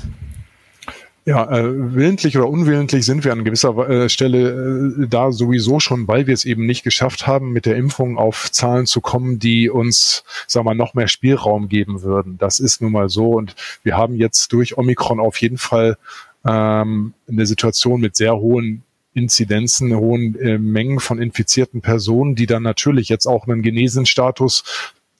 Ja, 1.23 1.49
äh, 1.51 1.93
willentlich 1.93 2.35
oder 2.35 2.49
unwillentlich 2.49 3.05
sind 3.05 3.23
wir 3.23 3.31
an 3.31 3.43
gewisser 3.43 3.77
äh, 3.88 4.09
Stelle 4.09 4.95
äh, 5.03 5.07
da 5.07 5.31
sowieso 5.31 5.79
schon, 5.79 6.07
weil 6.07 6.25
wir 6.25 6.33
es 6.33 6.45
eben 6.45 6.65
nicht 6.65 6.83
geschafft 6.83 7.27
haben, 7.27 7.51
mit 7.51 7.67
der 7.67 7.75
Impfung 7.75 8.17
auf 8.17 8.51
Zahlen 8.51 8.88
zu 8.88 9.01
kommen, 9.01 9.38
die 9.38 9.69
uns, 9.69 10.23
sagen 10.47 10.65
wir, 10.65 10.73
noch 10.73 10.95
mehr 10.95 11.07
Spielraum 11.07 11.69
geben 11.69 12.01
würden. 12.01 12.39
Das 12.39 12.59
ist 12.59 12.81
nun 12.81 12.91
mal 12.91 13.07
so. 13.07 13.33
Und 13.33 13.55
wir 13.83 13.95
haben 13.97 14.15
jetzt 14.15 14.51
durch 14.51 14.79
Omikron 14.79 15.19
auf 15.19 15.39
jeden 15.39 15.59
Fall 15.59 15.95
ähm, 16.43 17.13
eine 17.29 17.45
Situation 17.45 18.01
mit 18.01 18.15
sehr 18.15 18.35
hohen 18.38 18.81
Inzidenzen, 19.13 19.95
hohen 19.95 20.39
äh, 20.39 20.57
Mengen 20.57 20.99
von 20.99 21.21
infizierten 21.21 21.81
Personen, 21.81 22.33
die 22.33 22.47
dann 22.47 22.63
natürlich 22.63 23.09
jetzt 23.09 23.27
auch 23.27 23.47
einen 23.47 23.61
Genesenstatus 23.61 24.63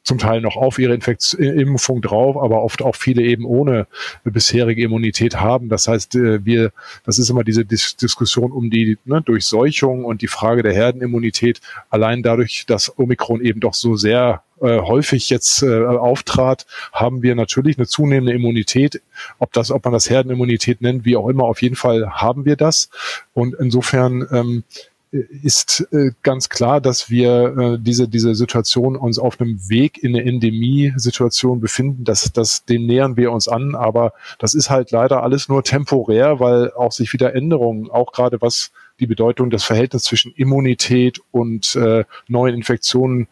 zum 0.04 0.18
Teil 0.18 0.42
noch 0.42 0.56
auf 0.56 0.80
ihre 0.80 0.94
Infekt 0.94 1.34
Impfung 1.34 2.02
drauf, 2.02 2.36
aber 2.38 2.64
oft 2.64 2.82
auch 2.82 2.96
viele 2.96 3.22
eben 3.22 3.46
ohne 3.46 3.88
bisherige 4.24 4.84
Immunität 4.84 5.40
haben. 5.40 5.70
Das 5.70 5.88
heißt, 5.88 6.16
äh, 6.16 6.44
wir, 6.46 6.72
das 7.06 7.20
ist 7.20 7.30
immer 7.30 7.44
diese 7.44 7.66
Dis 7.66 7.96
Diskussion 7.98 8.52
um 8.52 8.70
die 8.70 8.98
ne, 9.06 9.22
Durchseuchung 9.22 10.06
und 10.06 10.22
die 10.22 10.28
Frage 10.28 10.64
der 10.64 10.74
Herdenimmunität. 10.74 11.62
Allein 11.90 12.24
dadurch, 12.24 12.66
dass 12.68 12.98
Omikron 12.98 13.42
eben 13.42 13.60
doch 13.60 13.74
so 13.74 13.96
sehr 13.96 14.44
äh, 14.62 14.80
häufig 14.80 15.30
jetzt 15.30 15.64
äh, 15.64 15.86
auftrat, 15.86 16.66
haben 16.94 17.22
wir 17.22 17.36
natürlich 17.36 17.78
eine 17.78 17.88
zunehmende 17.88 18.34
Immunität. 18.34 19.02
Ob 19.40 19.54
das, 19.54 19.72
ob 19.72 19.84
man 19.86 19.94
das 19.94 20.10
Herdenimmunität 20.10 20.82
nennt, 20.82 21.06
wie 21.06 21.16
auch 21.16 21.28
immer, 21.28 21.44
auf 21.44 21.62
jeden 21.62 21.76
Fall 21.76 22.10
haben 22.12 22.46
wir 22.46 22.56
das. 22.56 22.90
Und 23.34 23.56
insofern 23.60 24.28
ähm, 24.32 24.64
ist 25.12 25.86
äh, 25.92 26.12
ganz 26.24 26.48
klar, 26.48 26.80
dass 26.80 27.10
wir 27.10 27.58
äh, 27.58 27.78
diese, 27.80 28.08
diese 28.08 28.34
Situation 28.34 28.96
uns 28.96 29.20
auf 29.20 29.42
einem 29.42 29.70
Weg 29.70 30.02
in 30.02 30.16
eine 30.16 30.26
Endemie-Situation 30.26 31.60
befinden. 31.60 32.06
Das, 32.06 32.32
das, 32.32 32.64
dem 32.64 32.86
nähern 32.86 33.18
wir 33.18 33.32
uns 33.34 33.50
an, 33.50 33.76
aber 33.76 34.14
das 34.40 34.54
ist 34.54 34.70
halt 34.70 34.92
leider 34.92 35.22
alles 35.22 35.50
nur 35.50 35.64
temporär, 35.64 36.40
weil 36.40 36.72
auch 36.72 36.94
sich 36.94 37.12
wieder 37.12 37.36
Änderungen, 37.36 37.90
auch 37.90 38.14
gerade 38.14 38.42
was 38.42 38.72
die 39.02 39.08
Bedeutung 39.08 39.50
des 39.50 39.64
Verhältnisses 39.64 40.08
zwischen 40.08 40.32
Immunität 40.34 41.20
und 41.32 41.76
äh, 41.76 42.06
neuen 42.28 42.56
Infektionen 42.56 43.28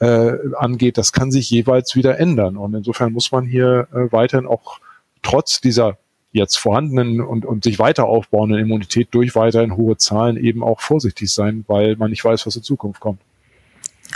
äh, 0.00 0.32
angeht, 0.58 0.98
das 0.98 1.12
kann 1.12 1.30
sich 1.30 1.48
jeweils 1.48 1.94
wieder 1.94 2.18
ändern. 2.18 2.56
Und 2.56 2.74
insofern 2.74 3.12
muss 3.12 3.32
man 3.32 3.46
hier 3.46 3.88
äh, 3.92 4.12
weiterhin 4.12 4.46
auch 4.46 4.80
trotz 5.22 5.60
dieser 5.60 5.96
jetzt 6.32 6.56
vorhandenen 6.56 7.20
und, 7.20 7.44
und 7.44 7.64
sich 7.64 7.78
weiter 7.78 8.06
aufbauenden 8.06 8.58
Immunität 8.58 9.08
durch 9.12 9.34
weiterhin 9.34 9.76
hohe 9.76 9.96
Zahlen 9.96 10.36
eben 10.36 10.62
auch 10.62 10.80
vorsichtig 10.80 11.30
sein, 11.32 11.64
weil 11.68 11.96
man 11.96 12.10
nicht 12.10 12.24
weiß, 12.24 12.46
was 12.46 12.56
in 12.56 12.62
Zukunft 12.62 13.00
kommt. 13.00 13.20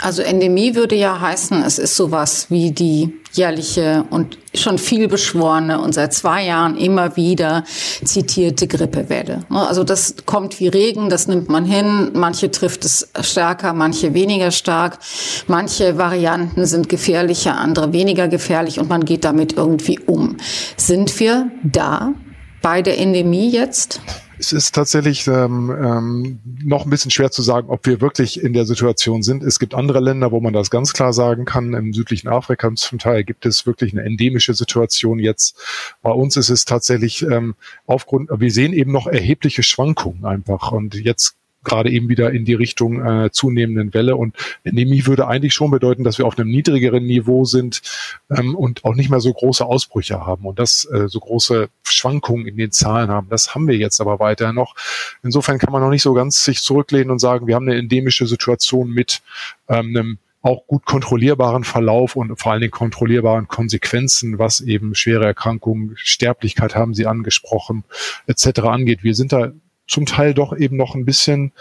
Also 0.01 0.21
Endemie 0.21 0.75
würde 0.75 0.95
ja 0.95 1.19
heißen, 1.19 1.63
es 1.63 1.79
ist 1.79 1.95
sowas 1.95 2.47
wie 2.49 2.71
die 2.71 3.13
jährliche 3.33 4.05
und 4.09 4.37
schon 4.53 4.77
viel 4.77 5.07
beschworene 5.07 5.79
und 5.79 5.93
seit 5.93 6.13
zwei 6.13 6.45
Jahren 6.45 6.77
immer 6.77 7.15
wieder 7.15 7.63
zitierte 8.03 8.67
Grippewelle. 8.67 9.45
Also 9.49 9.83
das 9.83 10.15
kommt 10.25 10.59
wie 10.59 10.67
Regen, 10.67 11.09
das 11.09 11.27
nimmt 11.27 11.49
man 11.49 11.65
hin. 11.65 12.11
Manche 12.13 12.51
trifft 12.51 12.85
es 12.85 13.09
stärker, 13.21 13.73
manche 13.73 14.13
weniger 14.13 14.51
stark. 14.51 14.99
Manche 15.47 15.97
Varianten 15.97 16.65
sind 16.65 16.89
gefährlicher, 16.89 17.57
andere 17.57 17.91
weniger 17.93 18.27
gefährlich 18.27 18.79
und 18.79 18.89
man 18.89 19.03
geht 19.03 19.23
damit 19.23 19.53
irgendwie 19.53 19.99
um. 19.99 20.37
Sind 20.75 21.19
wir 21.19 21.51
da 21.63 22.13
bei 22.61 22.81
der 22.81 22.99
Endemie 22.99 23.49
jetzt? 23.49 23.99
Es 24.39 24.53
ist 24.53 24.75
tatsächlich 24.75 25.27
ähm, 25.27 25.71
ähm, 25.71 26.39
noch 26.63 26.85
ein 26.85 26.89
bisschen 26.89 27.11
schwer 27.11 27.31
zu 27.31 27.41
sagen, 27.41 27.69
ob 27.69 27.85
wir 27.85 28.01
wirklich 28.01 28.41
in 28.41 28.53
der 28.53 28.65
Situation 28.65 29.23
sind. 29.23 29.43
Es 29.43 29.57
gibt 29.59 29.73
andere 29.73 29.99
Länder, 29.99 30.31
wo 30.31 30.39
man 30.39 30.53
das 30.53 30.69
ganz 30.69 30.93
klar 30.93 31.11
sagen 31.11 31.45
kann. 31.45 31.73
Im 31.73 31.93
südlichen 31.93 32.27
Afrika 32.27 32.73
zum 32.75 32.99
Teil 32.99 33.23
gibt 33.23 33.45
es 33.45 33.65
wirklich 33.65 33.93
eine 33.93 34.03
endemische 34.03 34.53
Situation 34.53 35.19
jetzt. 35.19 35.57
Bei 36.01 36.11
uns 36.11 36.37
ist 36.37 36.49
es 36.49 36.65
tatsächlich 36.65 37.23
ähm, 37.23 37.55
aufgrund, 37.87 38.29
wir 38.31 38.51
sehen 38.51 38.73
eben 38.73 38.91
noch 38.91 39.07
erhebliche 39.07 39.63
Schwankungen 39.63 40.25
einfach. 40.25 40.71
Und 40.71 40.93
jetzt 40.93 41.35
gerade 41.67 41.91
eben 41.91 42.09
wieder 42.09 42.31
in 42.31 42.45
die 42.45 42.53
Richtung 42.53 43.05
äh, 43.05 43.29
zunehmenden 43.31 43.93
Welle. 43.93 44.15
Und 44.15 44.35
Endemie 44.63 45.05
würde 45.05 45.27
eigentlich 45.27 45.53
schon 45.53 45.69
bedeuten, 45.69 46.03
dass 46.03 46.17
wir 46.17 46.25
auf 46.25 46.39
einem 46.39 46.49
niedrigeren 46.49 47.05
Niveau 47.05 47.45
sind 47.45 47.81
ähm, 48.29 48.55
und 48.55 48.85
auch 48.85 48.95
nicht 48.95 49.09
mehr 49.09 49.19
so 49.19 49.33
große 49.33 49.65
Ausbrüche 49.65 50.25
haben 50.25 50.45
und 50.45 50.59
das 50.59 50.87
äh, 50.91 51.07
so 51.07 51.19
große 51.19 51.69
Schwankungen 51.83 52.47
in 52.47 52.57
den 52.57 52.71
Zahlen 52.71 53.09
haben. 53.09 53.27
Das 53.29 53.53
haben 53.53 53.67
wir 53.67 53.75
jetzt 53.75 54.01
aber 54.01 54.19
weiter 54.19 54.53
noch. 54.53 54.75
Insofern 55.23 55.59
kann 55.59 55.71
man 55.71 55.81
noch 55.81 55.89
nicht 55.89 56.03
so 56.03 56.13
ganz 56.13 56.43
sich 56.43 56.61
zurücklehnen 56.61 57.11
und 57.11 57.19
sagen, 57.19 57.47
wir 57.47 57.55
haben 57.55 57.67
eine 57.67 57.77
endemische 57.77 58.27
Situation 58.27 58.89
mit 58.89 59.21
ähm, 59.67 59.87
einem 59.87 60.17
auch 60.41 60.65
gut 60.65 60.85
kontrollierbaren 60.85 61.63
Verlauf 61.63 62.15
und 62.15 62.39
vor 62.39 62.51
allen 62.51 62.61
Dingen 62.61 62.71
kontrollierbaren 62.71 63.47
Konsequenzen, 63.47 64.39
was 64.39 64.61
eben 64.61 64.95
schwere 64.95 65.25
Erkrankungen, 65.25 65.93
Sterblichkeit 65.97 66.75
haben 66.75 66.93
Sie 66.93 67.05
angesprochen, 67.05 67.83
etc. 68.27 68.61
angeht. 68.61 69.03
Wir 69.03 69.13
sind 69.13 69.33
da 69.33 69.51
zum 69.87 70.05
Teil 70.05 70.33
doch 70.33 70.55
eben 70.55 70.77
noch 70.77 70.95
ein 70.95 71.05
bisschen 71.05 71.53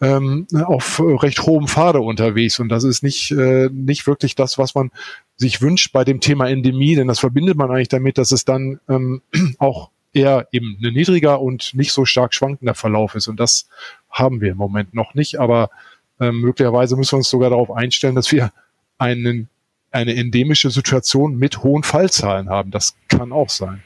ähm, 0.00 0.46
auf 0.52 1.00
recht 1.00 1.42
hohem 1.42 1.66
Pfade 1.66 2.00
unterwegs. 2.00 2.58
Und 2.58 2.68
das 2.68 2.84
ist 2.84 3.02
nicht 3.02 3.30
äh, 3.30 3.68
nicht 3.72 4.06
wirklich 4.06 4.34
das, 4.34 4.58
was 4.58 4.74
man 4.74 4.90
sich 5.36 5.62
wünscht 5.62 5.92
bei 5.92 6.04
dem 6.04 6.20
Thema 6.20 6.48
Endemie, 6.48 6.94
denn 6.94 7.08
das 7.08 7.18
verbindet 7.18 7.56
man 7.56 7.70
eigentlich 7.70 7.88
damit, 7.88 8.18
dass 8.18 8.32
es 8.32 8.44
dann 8.44 8.80
ähm, 8.88 9.22
auch 9.58 9.90
eher 10.12 10.48
eben 10.52 10.76
ein 10.82 10.92
niedriger 10.92 11.40
und 11.40 11.74
nicht 11.74 11.92
so 11.92 12.04
stark 12.04 12.34
schwankender 12.34 12.74
Verlauf 12.74 13.14
ist. 13.14 13.28
Und 13.28 13.38
das 13.38 13.68
haben 14.10 14.40
wir 14.40 14.52
im 14.52 14.58
Moment 14.58 14.92
noch 14.94 15.14
nicht, 15.14 15.38
aber 15.38 15.70
ähm, 16.18 16.40
möglicherweise 16.40 16.96
müssen 16.96 17.12
wir 17.12 17.18
uns 17.18 17.30
sogar 17.30 17.50
darauf 17.50 17.70
einstellen, 17.70 18.14
dass 18.14 18.30
wir 18.32 18.52
einen, 18.98 19.48
eine 19.90 20.14
endemische 20.14 20.70
Situation 20.70 21.36
mit 21.36 21.62
hohen 21.62 21.82
Fallzahlen 21.82 22.48
haben. 22.48 22.70
Das 22.70 22.94
kann 23.08 23.32
auch 23.32 23.50
sein. 23.50 23.82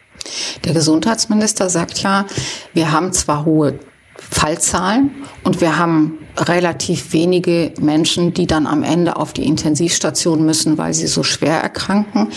Der 0.64 0.72
Gesundheitsminister 0.72 1.68
sagt 1.68 2.02
ja, 2.02 2.26
wir 2.72 2.92
haben 2.92 3.12
zwar 3.12 3.44
hohe 3.44 3.78
Fallzahlen 4.16 5.10
und 5.42 5.60
wir 5.60 5.76
haben 5.76 6.18
relativ 6.36 7.12
wenige 7.12 7.72
Menschen, 7.80 8.32
die 8.32 8.46
dann 8.46 8.66
am 8.66 8.82
Ende 8.82 9.16
auf 9.16 9.32
die 9.32 9.44
Intensivstation 9.44 10.44
müssen, 10.44 10.78
weil 10.78 10.94
sie 10.94 11.06
so 11.06 11.22
schwer 11.22 11.60
erkranken. 11.60 12.28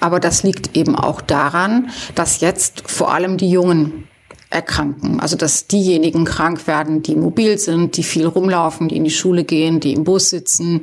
Aber 0.00 0.18
das 0.18 0.42
liegt 0.42 0.76
eben 0.76 0.96
auch 0.96 1.20
daran, 1.20 1.90
dass 2.14 2.40
jetzt 2.40 2.90
vor 2.90 3.12
allem 3.12 3.36
die 3.36 3.50
jungen 3.50 4.08
erkranken. 4.56 5.20
Also 5.20 5.36
dass 5.36 5.66
diejenigen 5.66 6.24
krank 6.24 6.66
werden, 6.66 7.02
die 7.02 7.14
mobil 7.14 7.58
sind, 7.58 7.96
die 7.98 8.02
viel 8.02 8.26
rumlaufen, 8.26 8.88
die 8.88 8.96
in 8.96 9.04
die 9.04 9.10
Schule 9.10 9.44
gehen, 9.44 9.80
die 9.80 9.92
im 9.92 10.04
Bus 10.04 10.30
sitzen 10.30 10.80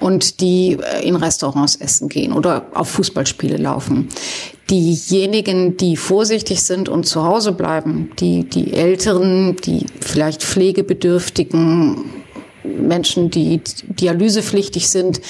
und 0.00 0.40
die 0.40 0.76
äh, 0.82 1.06
in 1.06 1.14
Restaurants 1.14 1.76
essen 1.76 2.08
gehen 2.08 2.32
oder 2.32 2.66
auf 2.74 2.90
Fußballspiele 2.90 3.56
laufen. 3.56 4.08
Diejenigen, 4.68 5.76
die 5.76 5.96
vorsichtig 5.96 6.62
sind 6.62 6.88
und 6.88 7.04
zu 7.04 7.24
Hause 7.24 7.52
bleiben, 7.52 8.10
die, 8.18 8.44
die 8.44 8.72
Älteren, 8.72 9.56
die 9.56 9.86
vielleicht 10.00 10.42
Pflegebedürftigen, 10.42 12.21
Menschen, 12.64 13.30
die 13.30 13.60
dialysepflichtig 13.86 14.88
sind, 14.88 15.20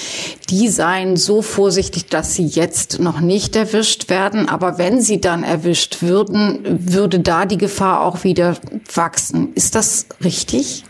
die 0.50 0.68
seien 0.68 1.16
so 1.16 1.42
vorsichtig, 1.42 2.06
dass 2.06 2.34
sie 2.34 2.46
jetzt 2.46 2.98
noch 2.98 3.20
nicht 3.20 3.56
erwischt 3.56 4.08
werden. 4.08 4.48
Aber 4.48 4.78
wenn 4.78 5.00
sie 5.00 5.20
dann 5.20 5.42
erwischt 5.42 6.02
würden, 6.02 6.60
würde 6.64 7.20
da 7.20 7.46
die 7.46 7.58
Gefahr 7.58 8.02
auch 8.02 8.24
wieder 8.24 8.56
wachsen. 8.94 9.52
Ist 9.54 9.74
das 9.74 10.06
richtig? 10.22 10.84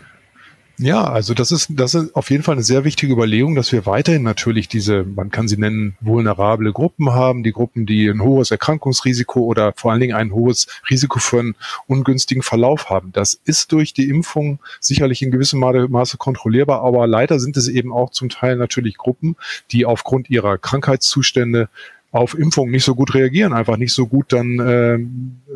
Ja, 0.79 1.03
also 1.03 1.35
das 1.35 1.51
ist, 1.51 1.67
das 1.69 1.93
ist 1.93 2.15
auf 2.15 2.31
jeden 2.31 2.41
Fall 2.41 2.55
eine 2.55 2.63
sehr 2.63 2.83
wichtige 2.83 3.13
Überlegung, 3.13 3.53
dass 3.53 3.71
wir 3.71 3.85
weiterhin 3.85 4.23
natürlich 4.23 4.67
diese, 4.67 5.03
man 5.03 5.29
kann 5.29 5.47
sie 5.47 5.57
nennen, 5.57 5.95
vulnerable 6.01 6.73
Gruppen 6.73 7.13
haben, 7.13 7.43
die 7.43 7.51
Gruppen, 7.51 7.85
die 7.85 8.07
ein 8.09 8.23
hohes 8.23 8.49
Erkrankungsrisiko 8.49 9.41
oder 9.41 9.73
vor 9.75 9.91
allen 9.91 10.01
Dingen 10.01 10.15
ein 10.15 10.33
hohes 10.33 10.65
Risiko 10.89 11.19
für 11.19 11.39
einen 11.39 11.55
ungünstigen 11.85 12.41
Verlauf 12.41 12.89
haben. 12.89 13.11
Das 13.13 13.39
ist 13.45 13.71
durch 13.71 13.93
die 13.93 14.09
Impfung 14.09 14.59
sicherlich 14.79 15.21
in 15.21 15.29
gewissem 15.29 15.59
Maße 15.59 16.17
kontrollierbar, 16.17 16.81
aber 16.81 17.05
leider 17.05 17.39
sind 17.39 17.55
es 17.55 17.67
eben 17.67 17.93
auch 17.93 18.09
zum 18.09 18.29
Teil 18.29 18.55
natürlich 18.55 18.97
Gruppen, 18.97 19.35
die 19.71 19.85
aufgrund 19.85 20.31
ihrer 20.31 20.57
Krankheitszustände 20.57 21.69
auf 22.13 22.37
Impfung 22.37 22.69
nicht 22.69 22.85
so 22.85 22.93
gut 22.93 23.15
reagieren, 23.15 23.53
einfach 23.53 23.77
nicht 23.77 23.91
so 23.91 24.05
gut 24.05 24.31
dann 24.31 24.59
äh, 24.59 24.99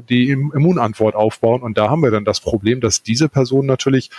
die 0.09 0.31
Immunantwort 0.31 1.13
aufbauen. 1.13 1.61
Und 1.61 1.77
da 1.77 1.91
haben 1.91 2.01
wir 2.01 2.09
dann 2.09 2.25
das 2.25 2.39
Problem, 2.39 2.81
dass 2.81 3.03
diese 3.03 3.29
Personen 3.29 3.67
natürlich, 3.67 4.09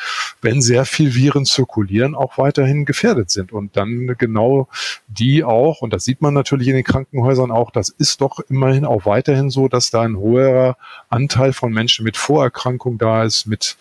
wenn 0.41 0.63
sehr 0.63 0.85
viel 0.85 1.17
Viren 1.17 1.45
zirkulieren, 1.45 2.15
auch 2.15 2.39
weiterhin 2.39 2.85
gefährdet 2.85 3.31
sind. 3.31 3.53
Und 3.53 3.77
dann 3.77 4.15
genau 4.19 4.69
die 5.09 5.43
auch, 5.43 5.83
und 5.83 5.93
das 5.93 6.05
sieht 6.05 6.23
man 6.23 6.33
natürlich 6.33 6.69
in 6.69 6.75
den 6.75 6.85
Krankenhäusern 6.85 7.51
auch, 7.51 7.73
das 7.73 7.89
ist 7.89 8.21
doch 8.21 8.39
immerhin 8.49 8.85
auch 8.85 9.05
weiterhin 9.05 9.51
so, 9.51 9.67
dass 9.67 9.91
da 9.91 10.03
ein 10.03 10.17
hoher 10.17 10.77
Anteil 11.09 11.53
von 11.53 11.73
Menschen 11.73 12.05
mit 12.05 12.17
Vorerkrankung 12.17 12.99
da 12.99 13.25
ist, 13.25 13.47
mit, 13.47 13.77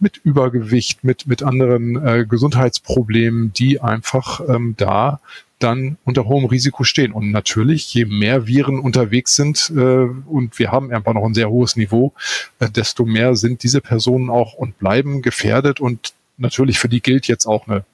mit 0.00 0.18
Übergewicht, 0.18 1.02
mit, 1.02 1.26
mit 1.26 1.42
anderen 1.42 1.96
äh, 1.96 2.26
Gesundheitsproblemen, 2.28 3.54
die 3.54 3.80
einfach 3.80 4.42
ähm, 4.46 4.74
da 4.76 5.20
dann 5.62 5.98
unter 6.04 6.24
hohem 6.26 6.46
Risiko 6.46 6.84
stehen. 6.84 7.12
Und 7.12 7.30
natürlich, 7.30 7.92
je 7.94 8.04
mehr 8.04 8.46
Viren 8.46 8.78
unterwegs 8.78 9.34
sind, 9.34 9.72
äh, 9.74 9.80
und 9.80 10.58
wir 10.58 10.72
haben 10.72 10.92
einfach 10.92 11.14
noch 11.14 11.24
ein 11.24 11.34
sehr 11.34 11.50
hohes 11.50 11.76
Niveau, 11.76 12.12
äh, 12.58 12.70
desto 12.70 13.04
mehr 13.04 13.36
sind 13.36 13.62
diese 13.62 13.80
Personen 13.80 14.30
auch 14.30 14.54
und 14.54 14.78
bleiben 14.78 15.22
gefährdet. 15.22 15.80
Und 15.80 16.12
natürlich 16.36 16.78
für 16.78 16.88
die 16.88 17.00
gilt 17.00 17.28
jetzt 17.28 17.46
auch 17.46 17.66
eine 17.68 17.84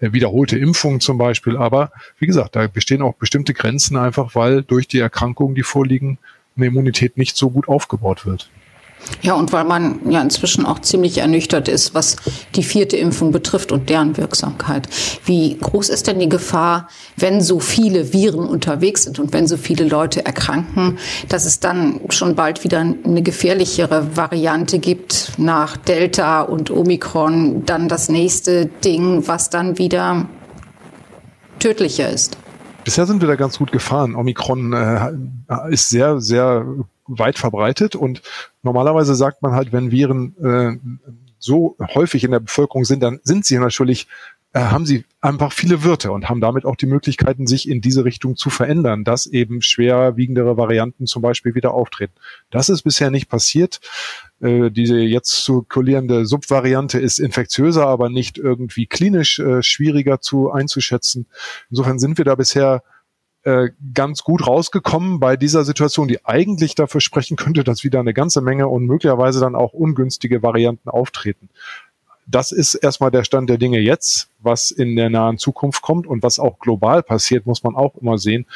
wiederholte 0.00 0.58
Impfung 0.58 1.00
zum 1.00 1.18
Beispiel. 1.18 1.56
Aber 1.56 1.90
wie 2.18 2.26
gesagt, 2.26 2.56
da 2.56 2.66
bestehen 2.66 3.02
auch 3.02 3.14
bestimmte 3.14 3.54
Grenzen 3.54 3.96
einfach, 3.96 4.34
weil 4.34 4.62
durch 4.62 4.88
die 4.88 5.00
Erkrankungen, 5.00 5.54
die 5.54 5.62
vorliegen, 5.62 6.18
eine 6.56 6.66
Immunität 6.66 7.18
nicht 7.18 7.36
so 7.36 7.50
gut 7.50 7.68
aufgebaut 7.68 8.24
wird. 8.24 8.48
Ja, 9.22 9.34
und 9.34 9.52
weil 9.52 9.64
man 9.64 10.10
ja 10.10 10.20
inzwischen 10.20 10.66
auch 10.66 10.80
ziemlich 10.80 11.18
ernüchtert 11.18 11.68
ist, 11.68 11.94
was 11.94 12.16
die 12.54 12.62
vierte 12.62 12.96
Impfung 12.96 13.32
betrifft 13.32 13.72
und 13.72 13.88
deren 13.88 14.16
Wirksamkeit. 14.16 14.88
Wie 15.24 15.56
groß 15.58 15.88
ist 15.88 16.06
denn 16.06 16.18
die 16.18 16.28
Gefahr, 16.28 16.88
wenn 17.16 17.40
so 17.40 17.60
viele 17.60 18.12
Viren 18.12 18.46
unterwegs 18.46 19.04
sind 19.04 19.18
und 19.18 19.32
wenn 19.32 19.46
so 19.46 19.56
viele 19.56 19.84
Leute 19.84 20.24
erkranken, 20.26 20.98
dass 21.28 21.44
es 21.44 21.60
dann 21.60 22.00
schon 22.10 22.34
bald 22.34 22.64
wieder 22.64 22.80
eine 22.80 23.22
gefährlichere 23.22 24.16
Variante 24.16 24.78
gibt 24.78 25.32
nach 25.38 25.76
Delta 25.76 26.42
und 26.42 26.70
Omikron, 26.70 27.64
dann 27.64 27.88
das 27.88 28.08
nächste 28.08 28.66
Ding, 28.66 29.26
was 29.26 29.50
dann 29.50 29.78
wieder 29.78 30.26
tödlicher 31.58 32.10
ist? 32.10 32.36
Bisher 32.84 33.06
sind 33.06 33.20
wir 33.20 33.28
da 33.28 33.34
ganz 33.34 33.58
gut 33.58 33.72
gefahren. 33.72 34.14
Omikron 34.14 34.72
äh, 34.72 35.72
ist 35.72 35.88
sehr, 35.88 36.20
sehr 36.20 36.64
weit 37.08 37.38
verbreitet 37.38 37.96
und 37.96 38.22
normalerweise 38.66 39.14
sagt 39.14 39.42
man 39.42 39.52
halt, 39.52 39.72
wenn 39.72 39.90
Viren 39.90 40.36
äh, 40.36 40.76
so 41.38 41.76
häufig 41.94 42.24
in 42.24 42.32
der 42.32 42.40
Bevölkerung 42.40 42.84
sind, 42.84 43.02
dann 43.02 43.20
sind 43.22 43.46
sie 43.46 43.58
natürlich 43.58 44.06
äh, 44.56 44.60
haben 44.60 44.86
sie 44.86 45.04
einfach 45.20 45.52
viele 45.52 45.82
Wirte 45.82 46.12
und 46.12 46.30
haben 46.30 46.40
damit 46.40 46.64
auch 46.64 46.76
die 46.76 46.86
Möglichkeiten, 46.86 47.46
sich 47.46 47.68
in 47.68 47.82
diese 47.82 48.06
Richtung 48.06 48.36
zu 48.36 48.48
verändern, 48.48 49.04
dass 49.04 49.26
eben 49.26 49.60
schwerwiegendere 49.60 50.56
Varianten 50.56 51.06
zum 51.06 51.20
Beispiel 51.20 51.54
wieder 51.54 51.74
auftreten. 51.74 52.14
Das 52.50 52.70
ist 52.70 52.82
bisher 52.82 53.10
nicht 53.10 53.28
passiert. 53.28 53.80
Äh, 54.40 54.70
diese 54.70 54.98
jetzt 54.98 55.44
zirkulierende 55.44 56.24
Subvariante 56.24 56.98
ist 56.98 57.18
infektiöser, 57.18 57.86
aber 57.86 58.08
nicht 58.08 58.38
irgendwie 58.38 58.86
klinisch 58.86 59.38
äh, 59.40 59.62
schwieriger 59.62 60.22
zu 60.22 60.50
einzuschätzen. 60.50 61.26
Insofern 61.68 61.98
sind 61.98 62.16
wir 62.16 62.24
da 62.24 62.34
bisher 62.34 62.82
äh, 63.46 63.70
ganz 63.94 64.24
gut 64.24 64.44
rausgekommen 64.44 65.20
bei 65.20 65.36
dieser 65.36 65.64
Situation, 65.64 66.08
die 66.08 66.24
eigentlich 66.24 66.74
dafür 66.74 67.00
sprechen 67.00 67.36
könnte, 67.36 67.62
dass 67.62 67.84
wieder 67.84 68.00
eine 68.00 68.12
ganze 68.12 68.40
Menge 68.40 68.66
und 68.66 68.86
möglicherweise 68.86 69.38
dann 69.38 69.54
auch 69.54 69.72
ungünstige 69.72 70.42
Varianten 70.42 70.88
auftreten. 70.88 71.48
Das 72.26 72.50
ist 72.50 72.74
erstmal 72.74 73.12
der 73.12 73.22
Stand 73.22 73.48
der 73.48 73.56
Dinge 73.56 73.78
jetzt. 73.78 74.30
Was 74.40 74.72
in 74.72 74.96
der 74.96 75.10
nahen 75.10 75.38
Zukunft 75.38 75.80
kommt 75.80 76.08
und 76.08 76.24
was 76.24 76.40
auch 76.40 76.58
global 76.58 77.04
passiert, 77.04 77.46
muss 77.46 77.62
man 77.62 77.76
auch 77.76 77.94
immer 77.94 78.18
sehen. 78.18 78.46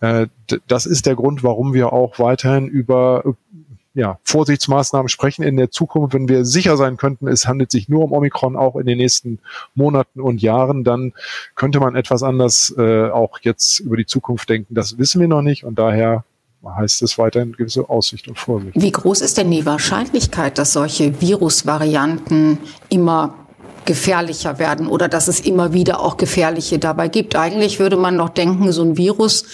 Äh, 0.00 0.26
das 0.66 0.84
ist 0.84 1.06
der 1.06 1.14
Grund, 1.14 1.44
warum 1.44 1.72
wir 1.72 1.92
auch 1.92 2.18
weiterhin 2.18 2.66
über 2.66 3.22
ja, 3.94 4.18
Vorsichtsmaßnahmen 4.22 5.08
sprechen 5.08 5.42
in 5.42 5.56
der 5.56 5.70
Zukunft, 5.70 6.14
wenn 6.14 6.28
wir 6.28 6.44
sicher 6.44 6.76
sein 6.76 6.96
könnten, 6.96 7.26
es 7.26 7.46
handelt 7.46 7.70
sich 7.70 7.88
nur 7.88 8.04
um 8.04 8.12
Omikron 8.12 8.56
auch 8.56 8.76
in 8.76 8.86
den 8.86 8.98
nächsten 8.98 9.40
Monaten 9.74 10.20
und 10.20 10.42
Jahren, 10.42 10.84
dann 10.84 11.12
könnte 11.56 11.80
man 11.80 11.96
etwas 11.96 12.22
anders 12.22 12.72
äh, 12.78 13.10
auch 13.10 13.38
jetzt 13.42 13.80
über 13.80 13.96
die 13.96 14.06
Zukunft 14.06 14.48
denken. 14.48 14.74
Das 14.74 14.98
wissen 14.98 15.20
wir 15.20 15.28
noch 15.28 15.42
nicht 15.42 15.64
und 15.64 15.78
daher 15.78 16.24
heißt 16.64 17.02
es 17.02 17.18
weiterhin 17.18 17.52
gewisse 17.52 17.88
Aussicht 17.88 18.28
und 18.28 18.38
Vorsicht. 18.38 18.80
Wie 18.80 18.92
groß 18.92 19.22
ist 19.22 19.38
denn 19.38 19.50
die 19.50 19.64
Wahrscheinlichkeit, 19.64 20.58
dass 20.58 20.74
solche 20.74 21.20
Virusvarianten 21.20 22.58
immer 22.90 23.34
gefährlicher 23.84 24.58
werden 24.58 24.86
oder 24.86 25.08
dass 25.08 25.28
es 25.28 25.40
immer 25.40 25.72
wieder 25.72 26.00
auch 26.00 26.16
gefährliche 26.16 26.78
dabei 26.78 27.08
gibt. 27.08 27.36
Eigentlich 27.36 27.80
würde 27.80 27.96
man 27.96 28.18
doch 28.18 28.28
denken, 28.28 28.72
so 28.72 28.82
ein 28.82 28.96
Virus, 28.96 29.44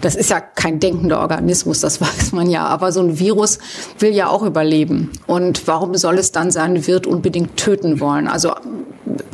das 0.00 0.14
ist 0.14 0.30
ja 0.30 0.40
kein 0.40 0.80
denkender 0.80 1.20
Organismus, 1.20 1.80
das 1.80 2.00
weiß 2.00 2.32
man 2.32 2.50
ja, 2.50 2.66
aber 2.66 2.92
so 2.92 3.00
ein 3.00 3.18
Virus 3.18 3.58
will 3.98 4.14
ja 4.14 4.28
auch 4.28 4.42
überleben. 4.42 5.10
Und 5.26 5.66
warum 5.66 5.94
soll 5.94 6.18
es 6.18 6.32
dann 6.32 6.50
seinen 6.50 6.86
Wirt 6.86 7.06
unbedingt 7.06 7.56
töten 7.56 8.00
wollen? 8.00 8.28
Also 8.28 8.54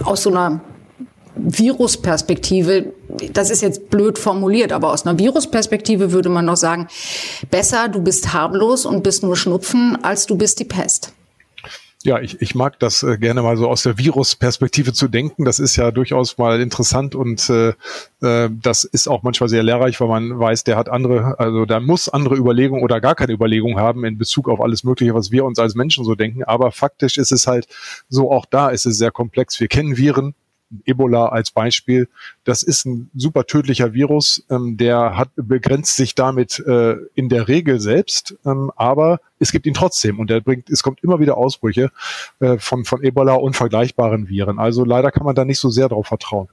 aus 0.05 0.23
so 0.23 0.31
einer 0.31 0.61
Virusperspektive, 1.37 2.93
das 3.33 3.51
ist 3.51 3.61
jetzt 3.61 3.91
blöd 3.91 4.19
formuliert, 4.19 4.73
aber 4.73 4.93
aus 4.93 5.05
einer 5.05 5.19
Virusperspektive 5.19 6.13
würde 6.13 6.29
man 6.29 6.47
doch 6.47 6.57
sagen, 6.57 6.87
besser 7.51 7.89
du 7.89 8.01
bist 8.01 8.33
harmlos 8.33 8.87
und 8.87 9.03
bist 9.03 9.23
nur 9.23 9.37
Schnupfen, 9.37 9.99
als 10.03 10.27
du 10.27 10.37
bist 10.37 10.61
die 10.61 10.65
Pest. 10.65 11.13
Ja, 12.07 12.21
ich, 12.21 12.43
ich 12.43 12.55
mag 12.55 12.79
das 12.81 13.03
äh, 13.03 13.17
gerne 13.17 13.41
mal 13.41 13.57
so 13.57 13.67
aus 13.67 13.83
der 13.83 13.97
Virus-Perspektive 13.97 14.93
zu 14.93 15.09
denken. 15.09 15.47
Das 15.47 15.59
ist 15.59 15.77
ja 15.77 15.91
durchaus 15.91 16.37
mal 16.37 16.61
interessant 16.61 17.15
und 17.15 17.49
äh, 17.49 17.73
äh, 18.21 18.51
das 18.53 18.85
ist 18.85 19.09
auch 19.09 19.23
manchmal 19.23 19.49
sehr 19.49 19.63
lehrreich, 19.63 19.99
weil 20.03 20.09
man 20.09 20.39
weiß, 20.39 20.65
der 20.65 20.77
hat 20.77 20.91
andere, 20.91 21.39
also 21.39 21.65
da 21.65 21.81
muss 21.81 22.11
andere 22.11 22.37
Überlegungen 22.37 22.85
oder 22.85 23.01
gar 23.01 23.15
keine 23.15 23.33
Überlegung 23.33 23.79
haben 23.79 24.05
in 24.05 24.19
Bezug 24.19 24.51
auf 24.51 24.61
alles 24.61 24.85
Mögliche, 24.85 25.15
was 25.15 25.31
wir 25.31 25.47
uns 25.47 25.59
als 25.59 25.77
Menschen 25.77 26.05
so 26.05 26.15
denken. 26.15 26.45
Aber 26.45 26.73
faktisch 26.73 27.17
ist 27.17 27.33
es 27.33 27.47
halt 27.47 27.69
so, 28.11 28.31
auch 28.31 28.45
da 28.45 28.69
ist 28.69 28.85
es 28.85 28.99
sehr 28.99 29.11
komplex. 29.11 29.59
Wir 29.59 29.69
kennen 29.69 29.97
Viren, 29.97 30.35
Ebola 30.85 31.26
als 31.26 31.50
Beispiel, 31.50 32.09
das 32.44 32.62
ist 32.62 32.87
ein 32.87 33.11
super 33.14 33.47
tödlicher 33.47 33.92
Virus, 33.92 34.44
ähm, 34.50 34.76
der 34.76 35.16
hat 35.16 35.30
begrenzt 35.37 35.97
sich 35.97 36.14
damit 36.14 36.59
äh, 36.61 36.97
in 37.14 37.28
der 37.28 37.49
Regel 37.49 37.80
selbst, 37.80 38.37
ähm, 38.44 38.71
aber 38.76 39.21
es 39.38 39.52
gibt 39.52 39.66
ihn 39.66 39.75
trotzdem 39.75 40.18
und 40.18 40.30
der 40.30 40.40
bringt, 40.40 40.71
es 40.71 40.83
kommt 40.83 41.02
immer 41.02 41.21
wieder 41.21 41.37
Ausbrüche 41.37 41.90
äh, 42.40 42.59
von 42.59 42.85
von 42.85 43.02
Ebola 43.02 43.35
und 43.35 43.56
vergleichbaren 43.56 44.28
Viren. 44.28 44.59
Also 44.59 44.85
leider 44.85 45.11
kann 45.11 45.25
man 45.25 45.35
da 45.35 45.44
nicht 45.44 45.61
so 45.61 45.71
sehr 45.71 45.88
darauf 45.88 46.06
vertrauen. 46.06 46.49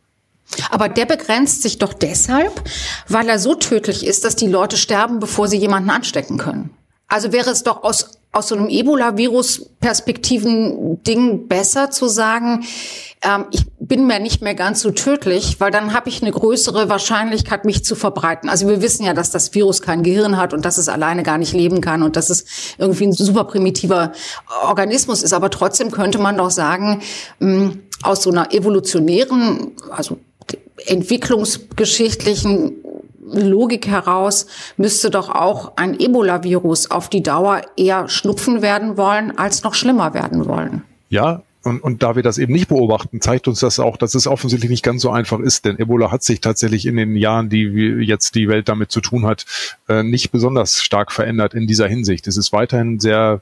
Aber 0.69 0.89
der 0.89 1.05
begrenzt 1.05 1.61
sich 1.61 1.77
doch 1.77 1.93
deshalb, 1.93 2.61
weil 3.07 3.29
er 3.29 3.39
so 3.39 3.55
tödlich 3.55 4.05
ist, 4.05 4.25
dass 4.25 4.35
die 4.35 4.47
Leute 4.47 4.75
sterben, 4.77 5.19
bevor 5.19 5.47
sie 5.47 5.55
jemanden 5.57 5.89
anstecken 5.89 6.37
können. 6.37 6.71
Also 7.07 7.31
wäre 7.31 7.49
es 7.49 7.63
doch 7.63 7.83
aus, 7.83 8.19
aus 8.31 8.49
so 8.49 8.55
einem 8.55 8.69
Ebola-Virus-Perspektiven-Ding 8.69 11.47
besser 11.47 11.89
zu 11.91 12.07
sagen, 12.07 12.63
ähm, 13.23 13.45
ich 13.51 13.65
bin 13.79 14.07
mir 14.07 14.19
nicht 14.19 14.41
mehr 14.41 14.55
ganz 14.55 14.81
so 14.81 14.91
tödlich, 14.91 15.59
weil 15.59 15.71
dann 15.71 15.93
habe 15.93 16.09
ich 16.09 16.21
eine 16.21 16.31
größere 16.31 16.89
Wahrscheinlichkeit, 16.89 17.65
mich 17.65 17.85
zu 17.85 17.95
verbreiten. 17.95 18.49
Also 18.49 18.67
wir 18.67 18.81
wissen 18.81 19.05
ja, 19.05 19.13
dass 19.13 19.31
das 19.31 19.53
Virus 19.53 19.81
kein 19.81 20.03
Gehirn 20.03 20.37
hat 20.37 20.53
und 20.53 20.65
dass 20.65 20.77
es 20.77 20.89
alleine 20.89 21.23
gar 21.23 21.37
nicht 21.37 21.53
leben 21.53 21.81
kann 21.81 22.03
und 22.03 22.15
dass 22.15 22.29
es 22.29 22.45
irgendwie 22.77 23.05
ein 23.05 23.13
super 23.13 23.43
primitiver 23.43 24.11
Organismus 24.63 25.23
ist. 25.23 25.33
Aber 25.33 25.49
trotzdem 25.49 25.91
könnte 25.91 26.17
man 26.17 26.37
doch 26.37 26.51
sagen, 26.51 27.01
ähm, 27.39 27.83
aus 28.03 28.23
so 28.23 28.31
einer 28.31 28.51
evolutionären, 28.53 29.73
also 29.91 30.17
entwicklungsgeschichtlichen 30.87 32.73
Logik 33.23 33.87
heraus 33.87 34.47
müsste 34.77 35.09
doch 35.11 35.29
auch 35.29 35.73
ein 35.77 35.99
Ebola-Virus 35.99 36.89
auf 36.89 37.07
die 37.07 37.21
Dauer 37.23 37.61
eher 37.77 38.09
schnupfen 38.09 38.61
werden 38.61 38.97
wollen, 38.97 39.37
als 39.37 39.63
noch 39.63 39.75
schlimmer 39.75 40.13
werden 40.13 40.47
wollen. 40.47 40.83
Ja, 41.09 41.43
und, 41.63 41.83
und 41.83 42.01
da 42.01 42.15
wir 42.15 42.23
das 42.23 42.39
eben 42.39 42.53
nicht 42.53 42.69
beobachten, 42.69 43.21
zeigt 43.21 43.47
uns 43.47 43.59
das 43.59 43.79
auch, 43.79 43.97
dass 43.97 44.15
es 44.15 44.25
offensichtlich 44.25 44.71
nicht 44.71 44.83
ganz 44.83 45.03
so 45.03 45.11
einfach 45.11 45.39
ist, 45.39 45.65
denn 45.65 45.77
Ebola 45.77 46.11
hat 46.11 46.23
sich 46.23 46.41
tatsächlich 46.41 46.87
in 46.87 46.95
den 46.95 47.15
Jahren, 47.15 47.49
die 47.49 47.63
jetzt 48.01 48.33
die 48.33 48.47
Welt 48.47 48.67
damit 48.67 48.91
zu 48.91 48.99
tun 48.99 49.27
hat, 49.27 49.45
äh, 49.87 50.01
nicht 50.01 50.31
besonders 50.31 50.81
stark 50.81 51.11
verändert 51.11 51.53
in 51.53 51.67
dieser 51.67 51.87
Hinsicht. 51.87 52.27
Es 52.27 52.35
ist 52.35 52.51
weiterhin 52.51 52.95
ein 52.95 52.99
sehr 52.99 53.41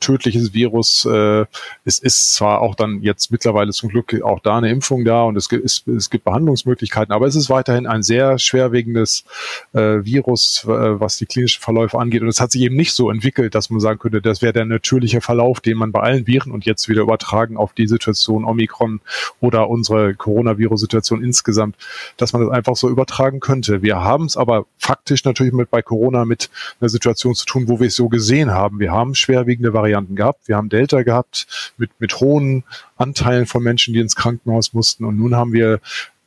tödliches 0.00 0.54
Virus. 0.54 1.04
Äh, 1.04 1.44
es 1.84 2.00
ist 2.00 2.34
zwar 2.34 2.60
auch 2.60 2.74
dann 2.74 3.00
jetzt 3.02 3.30
mittlerweile 3.30 3.70
zum 3.70 3.90
Glück 3.90 4.20
auch 4.22 4.40
da 4.40 4.58
eine 4.58 4.70
Impfung 4.70 5.04
da 5.04 5.22
und 5.22 5.36
es 5.36 5.48
gibt, 5.48 5.64
es, 5.64 6.10
gibt 6.10 6.24
Behandlungsmöglichkeiten, 6.24 7.14
aber 7.14 7.26
es 7.26 7.36
ist 7.36 7.48
weiterhin 7.48 7.86
ein 7.86 8.02
sehr 8.02 8.40
schwerwiegendes 8.40 9.24
äh, 9.72 10.04
Virus, 10.04 10.64
was 10.66 11.16
die 11.16 11.26
klinischen 11.26 11.60
Verläufe 11.62 11.98
angeht. 11.98 12.22
Und 12.22 12.28
es 12.28 12.40
hat 12.40 12.50
sich 12.50 12.62
eben 12.62 12.76
nicht 12.76 12.92
so 12.92 13.10
entwickelt, 13.10 13.54
dass 13.54 13.70
man 13.70 13.80
sagen 13.80 13.98
könnte, 13.98 14.20
das 14.20 14.42
wäre 14.42 14.52
der 14.52 14.64
natürliche 14.64 15.20
Verlauf, 15.20 15.60
den 15.60 15.76
man 15.76 15.92
bei 15.92 16.00
allen 16.00 16.26
Viren 16.26 16.52
und 16.52 16.64
jetzt 16.64 16.88
wieder 16.88 17.02
übertragen 17.02 17.51
übertragen 17.52 17.56
auf 17.56 17.72
die 17.72 17.86
Situation 17.86 18.44
Omikron 18.44 19.00
oder 19.40 19.68
unsere 19.68 20.14
Coronavirus-Situation 20.14 21.22
insgesamt, 21.22 21.76
dass 22.16 22.32
man 22.32 22.42
das 22.42 22.50
einfach 22.50 22.76
so 22.76 22.88
übertragen 22.88 23.40
könnte. 23.40 23.82
Wir 23.82 24.00
haben 24.00 24.26
es 24.26 24.36
aber 24.36 24.66
faktisch 24.78 25.24
natürlich 25.24 25.52
mit 25.52 25.70
bei 25.70 25.82
Corona 25.82 26.24
mit 26.24 26.50
einer 26.80 26.88
Situation 26.88 27.34
zu 27.34 27.46
tun, 27.46 27.68
wo 27.68 27.80
wir 27.80 27.86
es 27.86 27.96
so 27.96 28.08
gesehen 28.08 28.50
haben. 28.50 28.78
Wir 28.78 28.92
haben 28.92 29.14
schwerwiegende 29.14 29.72
Varianten 29.72 30.16
gehabt. 30.16 30.48
Wir 30.48 30.56
haben 30.56 30.68
Delta 30.68 31.02
gehabt 31.02 31.74
mit, 31.76 31.90
mit 31.98 32.20
hohen 32.20 32.64
Anteilen 32.96 33.46
von 33.46 33.62
Menschen, 33.62 33.94
die 33.94 34.00
ins 34.00 34.16
Krankenhaus 34.16 34.72
mussten. 34.72 35.04
Und 35.04 35.16
nun 35.18 35.34
haben 35.34 35.52
wir 35.52 35.80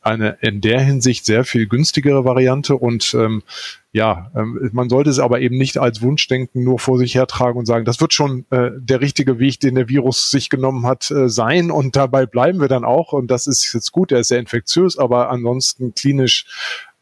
eine 0.06 0.38
in 0.40 0.60
der 0.60 0.80
Hinsicht 0.80 1.26
sehr 1.26 1.44
viel 1.44 1.66
günstigere 1.66 2.24
Variante. 2.24 2.76
Und 2.76 3.12
ähm, 3.14 3.42
ja, 3.92 4.30
ähm, 4.36 4.70
man 4.72 4.88
sollte 4.88 5.10
es 5.10 5.18
aber 5.18 5.40
eben 5.40 5.58
nicht 5.58 5.78
als 5.78 6.00
Wunschdenken 6.00 6.62
nur 6.62 6.78
vor 6.78 6.96
sich 6.96 7.14
hertragen 7.14 7.58
und 7.58 7.66
sagen, 7.66 7.84
das 7.84 8.00
wird 8.00 8.14
schon 8.14 8.46
äh, 8.50 8.70
der 8.76 9.00
richtige 9.00 9.38
Weg, 9.38 9.58
den 9.60 9.74
der 9.74 9.88
Virus 9.88 10.30
sich 10.30 10.48
genommen 10.48 10.86
hat, 10.86 11.10
äh, 11.10 11.28
sein. 11.28 11.70
Und 11.70 11.96
dabei 11.96 12.24
bleiben 12.24 12.60
wir 12.60 12.68
dann 12.68 12.84
auch. 12.84 13.12
Und 13.12 13.30
das 13.30 13.46
ist 13.46 13.72
jetzt 13.74 13.90
gut, 13.90 14.12
er 14.12 14.20
ist 14.20 14.28
sehr 14.28 14.38
infektiös, 14.38 14.96
aber 14.96 15.28
ansonsten 15.30 15.94
klinisch, 15.94 16.46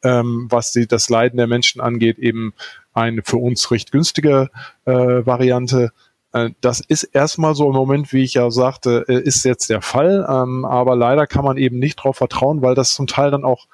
ähm, 0.02 0.46
was 0.49 0.73
die, 0.73 0.87
das 0.87 1.11
Leiden 1.11 1.37
der 1.37 1.46
Menschen 1.46 1.80
angeht, 1.80 2.18
eben 2.18 2.54
eine 2.94 3.23
für 3.23 3.37
uns 3.37 3.70
recht 3.70 3.92
günstige 3.92 4.50
äh, 4.87 4.92
Variante. 4.92 5.92
Äh, 6.34 6.50
das 6.60 6.80
ist 6.80 7.04
erstmal 7.04 7.54
so 7.54 7.66
im 7.68 7.76
Moment, 7.76 8.12
wie 8.12 8.24
ich 8.24 8.34
ja 8.34 8.50
sagte, 8.50 9.06
äh, 9.08 9.20
ist 9.20 9.44
jetzt 9.44 9.70
der 9.70 9.80
Fall. 9.80 10.26
Ähm, 10.28 10.66
aber 10.66 10.96
leider 10.96 11.26
kann 11.26 11.44
man 11.44 11.56
eben 11.56 11.78
nicht 11.78 12.00
darauf 12.00 12.16
vertrauen, 12.16 12.60
weil 12.60 12.74
das 12.74 12.94
zum 12.94 13.06
Teil 13.06 13.30
dann 13.30 13.44
auch 13.44 13.66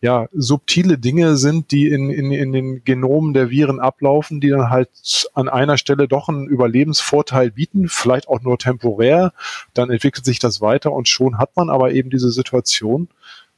ja, 0.00 0.28
subtile 0.32 0.98
Dinge 0.98 1.36
sind, 1.36 1.70
die 1.70 1.88
in, 1.88 2.10
in, 2.10 2.30
in 2.30 2.52
den 2.52 2.84
Genomen 2.84 3.32
der 3.32 3.50
Viren 3.50 3.80
ablaufen, 3.80 4.40
die 4.40 4.50
dann 4.50 4.68
halt 4.70 4.90
an 5.34 5.48
einer 5.48 5.78
Stelle 5.78 6.06
doch 6.06 6.28
einen 6.28 6.46
Überlebensvorteil 6.46 7.50
bieten, 7.50 7.88
vielleicht 7.88 8.28
auch 8.28 8.42
nur 8.42 8.58
temporär. 8.58 9.32
Dann 9.74 9.90
entwickelt 9.90 10.24
sich 10.24 10.38
das 10.38 10.60
weiter 10.60 10.92
und 10.92 11.08
schon 11.08 11.38
hat 11.38 11.56
man 11.56 11.70
aber 11.70 11.92
eben 11.92 12.10
diese 12.10 12.30
Situation 12.30 13.08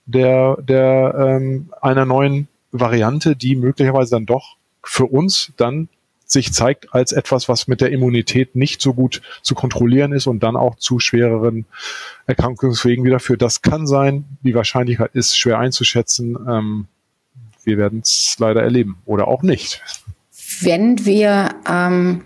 der, 0.07 0.57
der 0.63 1.15
ähm, 1.19 1.71
einer 1.83 2.07
neuen 2.07 2.49
Variante, 2.71 3.37
die 3.37 3.57
möglicherweise 3.57 4.13
dann 4.13 4.27
doch 4.27 4.57
für 4.83 5.07
uns 5.07 5.53
dann 5.57 5.89
sich 6.29 6.53
zeigt 6.53 6.95
als 6.95 7.13
etwas, 7.13 7.49
was 7.49 7.67
mit 7.69 7.81
der 7.81 7.91
Immunität 7.91 8.55
nicht 8.55 8.83
so 8.83 8.93
gut 8.93 9.23
zu 9.43 9.55
kontrollieren 9.55 10.13
ist 10.13 10.27
und 10.27 10.43
dann 10.43 10.57
auch 10.57 10.77
zu 10.77 11.01
schwereren 11.01 11.65
Erkrankungswegen 12.27 13.05
wieder 13.05 13.19
führt. 13.19 13.41
Das 13.41 13.63
kann 13.63 13.87
sein. 13.87 14.25
Die 14.43 14.55
Wahrscheinlichkeit 14.55 15.11
ist 15.15 15.39
schwer 15.39 15.59
einzuschätzen. 15.59 16.37
Ähm, 16.47 16.87
wir 17.65 17.79
werden 17.79 18.01
es 18.01 18.37
leider 18.39 18.63
erleben 18.63 18.99
oder 19.07 19.27
auch 19.27 19.43
nicht. 19.43 19.83
Wenn 20.61 21.05
wir 21.07 21.49
ähm, 21.67 22.25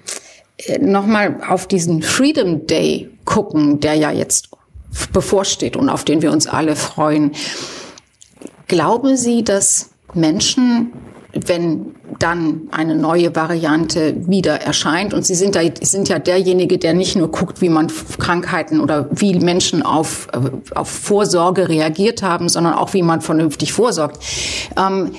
nochmal 0.80 1.40
auf 1.48 1.68
diesen 1.68 2.02
Freedom 2.02 2.66
Day 2.66 3.08
gucken, 3.24 3.78
der 3.78 3.94
ja 3.94 4.10
jetzt 4.10 4.50
bevorsteht 5.12 5.76
und 5.76 5.88
auf 5.88 6.04
den 6.04 6.22
wir 6.22 6.32
uns 6.32 6.48
alle 6.48 6.74
freuen, 6.74 7.32
glauben 8.66 9.16
Sie, 9.16 9.44
dass 9.44 9.90
Menschen 10.12 10.92
wenn 11.46 11.94
dann 12.18 12.68
eine 12.70 12.94
neue 12.94 13.34
Variante 13.34 14.14
wieder 14.28 14.60
erscheint. 14.60 15.14
Und 15.14 15.24
Sie 15.24 15.34
sind, 15.34 15.56
da, 15.56 15.60
sind 15.80 16.08
ja 16.08 16.18
derjenige, 16.18 16.78
der 16.78 16.94
nicht 16.94 17.16
nur 17.16 17.30
guckt, 17.30 17.60
wie 17.60 17.68
man 17.68 17.90
Krankheiten 18.18 18.80
oder 18.80 19.08
wie 19.10 19.38
Menschen 19.38 19.82
auf, 19.82 20.28
auf 20.74 20.88
Vorsorge 20.88 21.68
reagiert 21.68 22.22
haben, 22.22 22.48
sondern 22.48 22.74
auch, 22.74 22.92
wie 22.92 23.02
man 23.02 23.20
vernünftig 23.20 23.72
vorsorgt. 23.72 24.22
Ähm, 24.76 25.12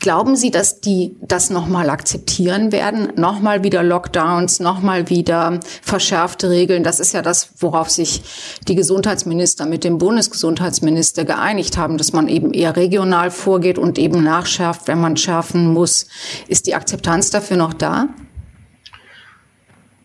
Glauben 0.00 0.34
Sie, 0.34 0.50
dass 0.50 0.80
die 0.80 1.14
das 1.20 1.50
nochmal 1.50 1.90
akzeptieren 1.90 2.72
werden? 2.72 3.12
Nochmal 3.16 3.62
wieder 3.62 3.82
Lockdowns, 3.82 4.58
nochmal 4.58 5.10
wieder 5.10 5.60
verschärfte 5.82 6.48
Regeln? 6.48 6.82
Das 6.82 7.00
ist 7.00 7.12
ja 7.12 7.20
das, 7.20 7.52
worauf 7.58 7.90
sich 7.90 8.22
die 8.66 8.76
Gesundheitsminister 8.76 9.66
mit 9.66 9.84
dem 9.84 9.98
Bundesgesundheitsminister 9.98 11.26
geeinigt 11.26 11.76
haben, 11.76 11.98
dass 11.98 12.14
man 12.14 12.28
eben 12.28 12.54
eher 12.54 12.76
regional 12.76 13.30
vorgeht 13.30 13.76
und 13.78 13.98
eben 13.98 14.24
nachschärft, 14.24 14.88
wenn 14.88 15.02
man 15.02 15.18
schärfen 15.18 15.70
muss. 15.70 16.06
Ist 16.48 16.66
die 16.66 16.74
Akzeptanz 16.74 17.28
dafür 17.28 17.58
noch 17.58 17.74
da? 17.74 18.08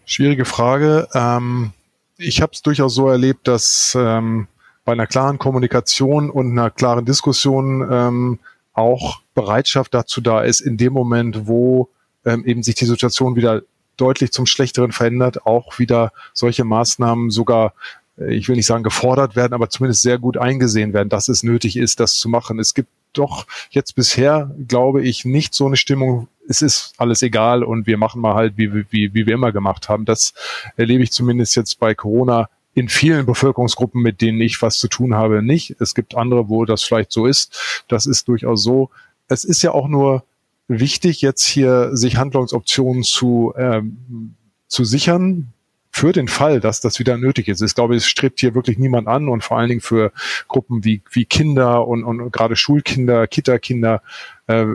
Schwierige 0.04 0.44
Frage. 0.44 1.08
Ähm, 1.14 1.72
ich 2.18 2.42
habe 2.42 2.52
es 2.54 2.62
durchaus 2.62 2.94
so 2.96 3.08
erlebt, 3.08 3.48
dass 3.48 3.98
ähm, 3.98 4.50
bei 4.84 4.92
einer 4.92 5.08
klaren 5.08 5.40
Kommunikation 5.40 6.30
und 6.30 6.52
einer 6.52 6.70
klaren 6.70 7.06
Diskussion 7.06 7.88
ähm, 7.90 8.40
auch 8.76 9.22
Bereitschaft 9.34 9.94
dazu 9.94 10.22
da 10.22 10.42
ist, 10.42 10.60
in 10.60 10.78
dem 10.78 10.94
Moment, 10.94 11.48
wo 11.48 11.90
ähm, 12.26 12.46
eben 12.46 12.62
sich 12.62 12.76
die 12.76 12.86
Situation 12.86 13.36
wieder 13.36 13.62
deutlich 13.98 14.32
zum 14.32 14.46
Schlechteren 14.46 14.92
verändert, 14.92 15.46
auch 15.46 15.80
wieder 15.80 16.12
solche 16.34 16.66
Maßnahmen 16.66 17.30
sogar, 17.30 17.74
äh, 18.18 18.34
ich 18.36 18.48
will 18.48 18.56
nicht 18.56 18.66
sagen 18.66 18.84
gefordert 18.84 19.36
werden, 19.36 19.54
aber 19.54 19.70
zumindest 19.70 20.02
sehr 20.02 20.20
gut 20.20 20.38
eingesehen 20.38 20.94
werden, 20.94 21.10
dass 21.10 21.30
es 21.30 21.44
nötig 21.44 21.78
ist, 21.78 22.00
das 22.00 22.16
zu 22.16 22.30
machen. 22.30 22.60
Es 22.60 22.74
gibt 22.74 22.90
doch 23.14 23.48
jetzt 23.70 23.96
bisher, 23.96 24.52
glaube 24.68 25.02
ich, 25.02 25.24
nicht 25.24 25.54
so 25.54 25.66
eine 25.66 25.78
Stimmung, 25.78 26.28
es 26.48 26.62
ist 26.62 26.94
alles 26.98 27.22
egal 27.22 27.64
und 27.64 27.88
wir 27.88 27.98
machen 27.98 28.22
mal 28.22 28.36
halt, 28.36 28.58
wie, 28.58 28.74
wie, 28.74 29.14
wie 29.14 29.26
wir 29.26 29.34
immer 29.34 29.54
gemacht 29.54 29.88
haben. 29.88 30.04
Das 30.04 30.34
erlebe 30.76 31.04
ich 31.04 31.12
zumindest 31.12 31.56
jetzt 31.56 31.80
bei 31.80 31.96
Corona 31.96 32.50
in 32.76 32.90
vielen 32.90 33.26
Bevölkerungsgruppen, 33.26 34.02
mit 34.02 34.22
denen 34.22 34.40
ich 34.42 34.62
was 34.62 34.78
zu 34.78 34.88
tun 34.88 35.16
habe, 35.16 35.42
nicht. 35.42 35.76
Es 35.80 35.96
gibt 35.96 36.16
andere, 36.16 36.50
wo 36.50 36.66
das 36.66 36.84
vielleicht 36.84 37.12
so 37.12 37.26
ist. 37.26 37.84
Das 37.88 38.06
ist 38.06 38.28
durchaus 38.28 38.62
so. 38.62 38.92
Es 39.28 39.44
ist 39.44 39.64
ja 39.64 39.72
auch 39.72 39.88
nur 39.88 40.24
wichtig, 40.68 41.22
jetzt 41.22 41.46
hier 41.46 41.96
sich 41.96 42.18
Handlungsoptionen 42.18 43.04
zu, 43.04 43.54
ähm, 43.58 44.36
zu 44.68 44.84
sichern, 44.84 45.54
für 45.96 46.12
den 46.12 46.28
Fall, 46.28 46.60
dass 46.60 46.82
das 46.82 47.00
wieder 47.00 47.16
nötig 47.16 47.48
ist. 47.48 47.62
Ich 47.62 47.74
glaube, 47.74 47.96
es 47.96 48.06
strebt 48.06 48.42
hier 48.42 48.54
wirklich 48.54 48.78
niemand 48.78 49.08
an 49.08 49.30
und 49.30 49.46
vor 49.46 49.58
allen 49.58 49.70
Dingen 49.70 49.80
für 49.80 50.12
Gruppen 50.50 50.84
wie, 50.84 51.02
wie 51.10 51.24
Kinder 51.24 51.88
und, 51.88 52.04
und 52.04 52.32
gerade 52.34 52.58
Schulkinder, 52.58 53.28
Kita-Kinder 53.28 54.02
äh, 54.48 54.66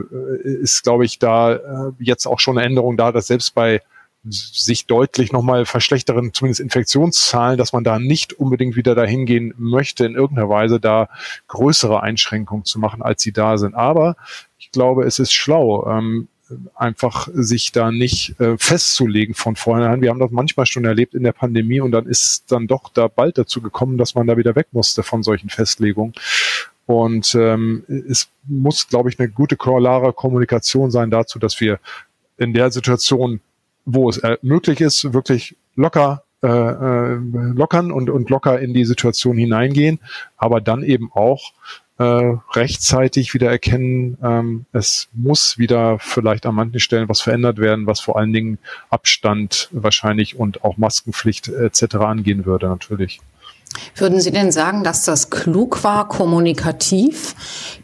ist, 0.43 0.81
glaube 0.81 1.05
ich, 1.05 1.19
da 1.19 1.53
äh, 1.53 1.91
jetzt 1.99 2.25
auch 2.25 2.39
schon 2.39 2.57
eine 2.57 2.65
Änderung 2.65 2.97
da, 2.97 3.11
dass 3.11 3.27
selbst 3.27 3.53
bei 3.53 3.83
sich 4.23 4.85
deutlich 4.85 5.31
nochmal 5.31 5.65
verschlechteren, 5.65 6.33
zumindest 6.33 6.61
Infektionszahlen, 6.61 7.57
dass 7.57 7.73
man 7.73 7.83
da 7.83 7.97
nicht 7.97 8.33
unbedingt 8.33 8.75
wieder 8.75 8.93
dahin 8.93 9.25
gehen 9.25 9.53
möchte, 9.57 10.05
in 10.05 10.15
irgendeiner 10.15 10.49
Weise 10.49 10.79
da 10.79 11.09
größere 11.47 12.03
Einschränkungen 12.03 12.65
zu 12.65 12.79
machen, 12.79 13.01
als 13.01 13.23
sie 13.23 13.31
da 13.31 13.57
sind. 13.57 13.73
Aber 13.73 14.15
ich 14.59 14.71
glaube, 14.71 15.05
es 15.05 15.17
ist 15.17 15.33
schlau, 15.33 15.87
ähm, 15.87 16.27
einfach 16.75 17.29
sich 17.33 17.71
da 17.71 17.91
nicht 17.91 18.39
äh, 18.39 18.57
festzulegen 18.57 19.33
von 19.33 19.55
vornherein. 19.55 20.01
Wir 20.01 20.09
haben 20.09 20.19
das 20.19 20.31
manchmal 20.31 20.65
schon 20.65 20.85
erlebt 20.85 21.13
in 21.13 21.23
der 21.23 21.31
Pandemie 21.31 21.79
und 21.79 21.91
dann 21.91 22.05
ist 22.05 22.51
dann 22.51 22.67
doch 22.67 22.89
da 22.89 23.07
bald 23.07 23.37
dazu 23.37 23.61
gekommen, 23.61 23.97
dass 23.97 24.15
man 24.15 24.27
da 24.27 24.37
wieder 24.37 24.55
weg 24.55 24.67
musste 24.71 25.01
von 25.01 25.23
solchen 25.23 25.49
Festlegungen. 25.49 26.13
Und 26.85 27.35
ähm, 27.35 27.85
es 27.87 28.27
muss, 28.47 28.87
glaube 28.87 29.09
ich, 29.09 29.19
eine 29.19 29.29
gute, 29.29 29.55
klare 29.55 30.13
Kommunikation 30.13 30.91
sein 30.91 31.09
dazu, 31.09 31.39
dass 31.39 31.59
wir 31.61 31.79
in 32.37 32.53
der 32.53 32.71
Situation, 32.71 33.39
wo 33.85 34.09
es 34.09 34.17
äh, 34.17 34.37
möglich 34.41 34.81
ist, 34.81 35.13
wirklich 35.13 35.55
locker 35.75 36.23
äh, 36.43 36.47
äh, 36.47 37.19
lockern 37.53 37.91
und, 37.91 38.09
und 38.09 38.31
locker 38.31 38.59
in 38.59 38.73
die 38.73 38.85
Situation 38.85 39.37
hineingehen, 39.37 39.99
aber 40.37 40.59
dann 40.59 40.81
eben 40.81 41.11
auch 41.13 41.53
äh, 41.99 42.03
rechtzeitig 42.53 43.35
wieder 43.35 43.51
erkennen, 43.51 44.17
ähm, 44.23 44.65
es 44.73 45.07
muss 45.13 45.59
wieder 45.59 45.99
vielleicht 45.99 46.47
an 46.47 46.55
manchen 46.55 46.79
Stellen 46.79 47.07
was 47.07 47.21
verändert 47.21 47.59
werden, 47.59 47.85
was 47.85 47.99
vor 47.99 48.17
allen 48.17 48.33
Dingen 48.33 48.57
Abstand 48.89 49.69
wahrscheinlich 49.71 50.35
und 50.35 50.63
auch 50.63 50.77
Maskenpflicht 50.77 51.47
etc. 51.47 51.97
angehen 51.97 52.43
würde 52.45 52.67
natürlich. 52.67 53.19
Würden 53.95 54.19
Sie 54.19 54.31
denn 54.31 54.51
sagen, 54.51 54.83
dass 54.83 55.05
das 55.05 55.29
klug 55.29 55.83
war, 55.83 56.07
kommunikativ 56.07 57.35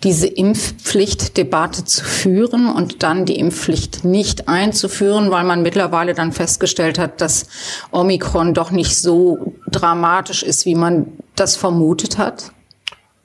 diese 0.04 0.28
Impfpflichtdebatte 0.28 1.86
zu 1.86 2.04
führen 2.04 2.68
und 2.68 3.04
dann 3.04 3.26
die 3.26 3.40
Impfpflicht 3.40 4.04
nicht 4.06 4.48
einzuführen, 4.48 5.32
weil 5.32 5.44
man 5.44 5.62
mittlerweile 5.62 6.14
dann 6.14 6.32
festgestellt 6.32 7.00
hat, 7.00 7.22
dass 7.22 7.48
Omikron 7.92 8.54
doch 8.54 8.72
nicht 8.72 8.98
so 8.98 9.54
dramatisch 9.72 10.44
ist, 10.44 10.66
wie 10.66 10.76
man 10.76 11.08
das 11.36 11.56
vermutet 11.56 12.18
hat? 12.18 12.52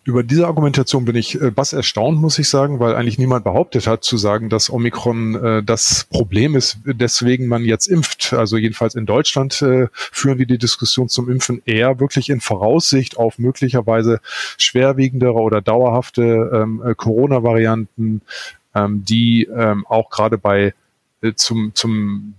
Über 0.04 0.24
diese 0.24 0.48
Argumentation 0.48 1.04
bin 1.04 1.14
ich 1.14 1.40
äh, 1.40 1.56
was 1.56 1.72
erstaunt, 1.72 2.20
muss 2.20 2.38
ich 2.40 2.48
sagen, 2.48 2.80
weil 2.80 2.96
eigentlich 2.96 3.18
niemand 3.18 3.44
behauptet 3.44 3.86
hat 3.86 4.02
zu 4.02 4.16
sagen, 4.16 4.48
dass 4.48 4.68
Omikron 4.68 5.34
äh, 5.36 5.62
das 5.62 6.06
Problem 6.10 6.56
ist, 6.56 6.78
deswegen 6.84 7.46
man 7.46 7.64
jetzt 7.64 7.86
impft. 7.86 8.32
Also 8.32 8.56
jedenfalls 8.56 8.96
in 8.96 9.06
Deutschland 9.06 9.62
äh, 9.62 9.86
führen 9.92 10.38
wir 10.38 10.46
die 10.46 10.58
Diskussion 10.58 11.08
zum 11.08 11.30
Impfen 11.30 11.62
eher 11.66 12.00
wirklich 12.00 12.30
in 12.30 12.40
Voraussicht 12.40 13.16
auf 13.16 13.38
möglicherweise 13.38 14.20
schwerwiegendere 14.58 15.40
oder 15.40 15.60
dauerhafte 15.60 16.50
ähm, 16.52 16.82
äh, 16.84 16.94
Corona-Varianten, 16.96 18.22
ähm, 18.74 19.04
die 19.04 19.44
ähm, 19.44 19.86
auch 19.86 20.10
gerade 20.10 20.36
bei 20.36 20.74
äh, 21.20 21.34
zum, 21.34 21.76
zum 21.76 22.34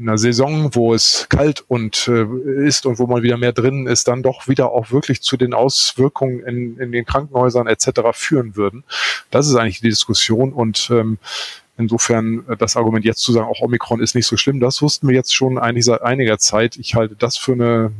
einer 0.00 0.16
Saison, 0.16 0.74
wo 0.74 0.94
es 0.94 1.26
kalt 1.28 1.64
und 1.68 2.08
äh, 2.08 2.26
ist 2.66 2.86
und 2.86 2.98
wo 2.98 3.06
man 3.06 3.22
wieder 3.22 3.36
mehr 3.36 3.52
drin 3.52 3.86
ist, 3.86 4.08
dann 4.08 4.22
doch 4.22 4.48
wieder 4.48 4.72
auch 4.72 4.90
wirklich 4.90 5.20
zu 5.22 5.36
den 5.36 5.52
Auswirkungen 5.52 6.40
in, 6.40 6.78
in 6.78 6.92
den 6.92 7.04
Krankenhäusern 7.04 7.66
etc. 7.66 8.00
führen 8.12 8.56
würden. 8.56 8.84
Das 9.30 9.46
ist 9.46 9.54
eigentlich 9.54 9.80
die 9.80 9.90
Diskussion 9.90 10.52
und 10.52 10.88
ähm, 10.90 11.18
Insofern 11.78 12.44
äh, 12.48 12.56
das 12.56 12.76
Argument 12.76 13.04
jetzt 13.04 13.20
zu 13.20 13.32
sagen, 13.32 13.46
auch 13.46 13.60
Omikron 13.60 14.02
ist 14.02 14.16
nicht 14.16 14.26
so 14.26 14.36
schlimm, 14.36 14.58
das 14.58 14.82
wussten 14.82 15.06
wir 15.06 15.14
jetzt 15.14 15.32
schon 15.32 15.58
eigentlich 15.58 15.84
seit 15.84 16.02
einiger 16.02 16.36
Zeit. 16.38 16.76
Ich 16.76 16.96
halte 16.96 17.14
das 17.14 17.36
für 17.36 17.52
eine, 17.52 17.92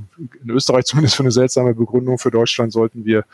in 0.43 0.51
Österreich 0.51 0.85
zumindest 0.87 1.15
für 1.15 1.23
eine 1.23 1.31
seltsame 1.31 1.75
Begründung. 1.75 2.19
Für 2.19 2.33
Deutschland 2.33 2.73
sollten 2.73 3.05
wir 3.05 3.25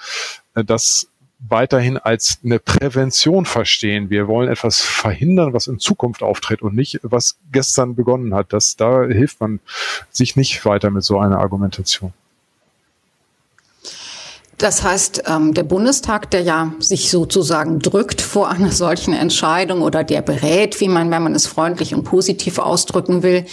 äh, 0.55 0.63
das 0.63 1.09
weiterhin 1.49 1.99
als 1.99 2.39
eine 2.45 2.59
Prävention 2.59 3.45
verstehen. 3.45 4.11
Wir 4.11 4.29
wollen 4.29 4.49
etwas 4.49 4.81
verhindern, 4.81 5.53
was 5.53 5.67
in 5.67 5.79
Zukunft 5.79 6.23
auftritt 6.23 6.63
und 6.63 6.75
nicht, 6.75 7.01
was 7.03 7.39
gestern 7.53 7.95
begonnen 7.95 8.35
hat. 8.35 8.53
Das, 8.53 8.77
da 8.77 9.05
hilft 9.05 9.41
man 9.41 9.61
sich 10.11 10.37
nicht 10.37 10.65
weiter 10.65 10.91
mit 10.91 11.05
so 11.05 11.19
einer 11.19 11.39
Argumentation. 11.39 12.13
Das 14.59 14.83
heißt, 14.83 15.25
ähm, 15.27 15.53
der 15.53 15.65
Bundestag, 15.65 16.31
der 16.31 16.43
ja 16.43 16.73
sich 16.79 17.11
sozusagen 17.11 17.81
drückt 17.81 18.21
vor 18.21 18.49
einer 18.49 18.71
solchen 18.71 19.13
Entscheidung 19.13 19.83
oder 19.83 20.05
der 20.05 20.23
berät, 20.23 20.81
wie 20.81 20.89
man, 20.89 21.11
wenn 21.11 21.23
man 21.23 21.35
es 21.35 21.47
freundlich 21.47 21.95
und 21.95 22.05
positiv 22.05 22.59
ausdrücken 22.59 23.23
will, 23.23 23.45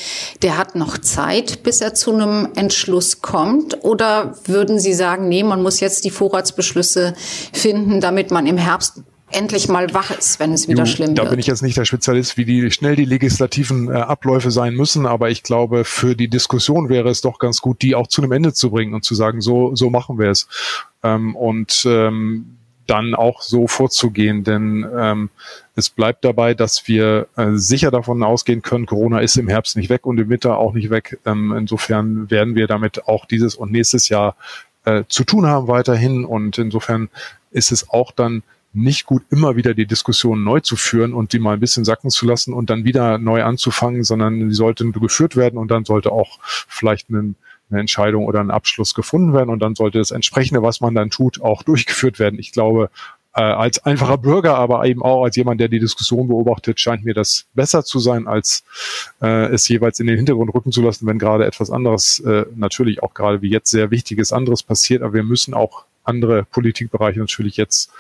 der 0.41 0.57
hat 0.57 0.75
noch 0.75 0.97
Zeit, 0.99 1.63
bis 1.63 1.81
er 1.81 1.93
zu 1.93 2.13
einem 2.13 2.49
Entschluss 2.55 3.21
kommt? 3.21 3.83
Oder 3.83 4.35
würden 4.45 4.79
Sie 4.79 4.93
sagen, 4.93 5.27
nee, 5.27 5.43
man 5.43 5.63
muss 5.63 5.79
jetzt 5.79 6.03
die 6.05 6.11
Vorratsbeschlüsse 6.11 7.13
finden, 7.51 7.99
damit 7.99 8.29
man 8.31 8.45
im 8.45 8.57
Herbst 8.57 9.01
endlich 9.31 9.67
mal 9.67 9.93
wach 9.93 10.11
ist, 10.11 10.39
wenn 10.39 10.53
es 10.53 10.67
wieder 10.67 10.83
jo, 10.83 10.85
schlimm 10.85 11.15
da 11.15 11.23
wird. 11.23 11.27
Da 11.27 11.29
bin 11.31 11.39
ich 11.39 11.47
jetzt 11.47 11.61
nicht 11.61 11.77
der 11.77 11.85
Spezialist, 11.85 12.37
wie 12.37 12.45
die, 12.45 12.71
schnell 12.71 12.95
die 12.95 13.05
legislativen 13.05 13.89
äh, 13.89 13.93
Abläufe 13.93 14.51
sein 14.51 14.73
müssen, 14.73 15.05
aber 15.05 15.29
ich 15.29 15.43
glaube, 15.43 15.83
für 15.83 16.15
die 16.15 16.27
Diskussion 16.27 16.89
wäre 16.89 17.09
es 17.09 17.21
doch 17.21 17.39
ganz 17.39 17.61
gut, 17.61 17.81
die 17.81 17.95
auch 17.95 18.07
zu 18.07 18.21
einem 18.21 18.31
Ende 18.31 18.53
zu 18.53 18.71
bringen 18.71 18.93
und 18.93 19.03
zu 19.03 19.15
sagen, 19.15 19.41
so, 19.41 19.75
so 19.75 19.89
machen 19.89 20.19
wir 20.19 20.29
es. 20.29 20.47
Ähm, 21.03 21.35
und 21.35 21.83
ähm, 21.85 22.57
dann 22.87 23.15
auch 23.15 23.41
so 23.41 23.67
vorzugehen, 23.67 24.43
denn 24.43 24.85
ähm, 24.97 25.29
es 25.75 25.89
bleibt 25.89 26.25
dabei, 26.25 26.53
dass 26.53 26.87
wir 26.87 27.27
äh, 27.37 27.51
sicher 27.53 27.89
davon 27.89 28.21
ausgehen 28.21 28.61
können, 28.61 28.85
Corona 28.85 29.19
ist 29.19 29.37
im 29.37 29.47
Herbst 29.47 29.77
nicht 29.77 29.89
weg 29.89 30.05
und 30.05 30.19
im 30.19 30.29
Winter 30.29 30.57
auch 30.57 30.73
nicht 30.73 30.89
weg. 30.89 31.17
Ähm, 31.25 31.53
insofern 31.57 32.29
werden 32.29 32.55
wir 32.55 32.67
damit 32.67 33.07
auch 33.07 33.25
dieses 33.25 33.55
und 33.55 33.71
nächstes 33.71 34.09
Jahr 34.09 34.35
äh, 34.83 35.03
zu 35.07 35.23
tun 35.23 35.45
haben 35.45 35.67
weiterhin 35.67 36.25
und 36.25 36.57
insofern 36.57 37.09
ist 37.51 37.71
es 37.71 37.89
auch 37.89 38.11
dann 38.11 38.43
nicht 38.73 39.05
gut, 39.05 39.23
immer 39.29 39.55
wieder 39.55 39.73
die 39.73 39.85
Diskussion 39.85 40.43
neu 40.43 40.61
zu 40.61 40.75
führen 40.75 41.13
und 41.13 41.33
die 41.33 41.39
mal 41.39 41.53
ein 41.53 41.59
bisschen 41.59 41.83
sacken 41.83 42.09
zu 42.09 42.25
lassen 42.25 42.53
und 42.53 42.69
dann 42.69 42.85
wieder 42.85 43.17
neu 43.17 43.43
anzufangen, 43.43 44.03
sondern 44.03 44.49
die 44.49 44.55
sollten 44.55 44.91
geführt 44.93 45.35
werden 45.35 45.57
und 45.57 45.69
dann 45.71 45.83
sollte 45.83 46.11
auch 46.11 46.39
vielleicht 46.43 47.09
eine, 47.09 47.35
eine 47.69 47.79
Entscheidung 47.79 48.25
oder 48.25 48.39
ein 48.39 48.51
Abschluss 48.51 48.93
gefunden 48.93 49.33
werden 49.33 49.49
und 49.49 49.59
dann 49.59 49.75
sollte 49.75 49.97
das 49.97 50.11
entsprechende, 50.11 50.61
was 50.61 50.79
man 50.79 50.95
dann 50.95 51.09
tut, 51.09 51.41
auch 51.41 51.63
durchgeführt 51.71 52.19
werden. 52.19 52.39
Ich 52.39 52.51
glaube, 52.51 52.89
äh, 53.33 53.41
als 53.41 53.83
einfacher 53.85 54.17
Bürger, 54.17 54.57
aber 54.57 54.85
eben 54.85 55.01
auch 55.01 55.23
als 55.23 55.35
jemand, 55.35 55.61
der 55.61 55.69
die 55.69 55.79
Diskussion 55.79 56.27
beobachtet, 56.27 56.79
scheint 56.79 57.03
mir 57.05 57.13
das 57.13 57.45
besser 57.53 57.83
zu 57.83 57.99
sein, 57.99 58.27
als 58.27 58.63
äh, 59.21 59.45
es 59.53 59.67
jeweils 59.67 59.99
in 59.99 60.07
den 60.07 60.17
Hintergrund 60.17 60.53
rücken 60.53 60.71
zu 60.71 60.81
lassen, 60.81 61.07
wenn 61.07 61.19
gerade 61.19 61.45
etwas 61.45 61.71
anderes, 61.71 62.19
äh, 62.19 62.45
natürlich 62.55 63.03
auch 63.03 63.13
gerade 63.13 63.41
wie 63.41 63.49
jetzt 63.49 63.71
sehr 63.71 63.91
wichtiges 63.91 64.33
anderes 64.33 64.63
passiert. 64.63 65.01
Aber 65.01 65.13
wir 65.13 65.23
müssen 65.23 65.53
auch 65.53 65.85
andere 66.03 66.43
Politikbereiche 66.43 67.19
natürlich 67.19 67.57
jetzt 67.57 67.91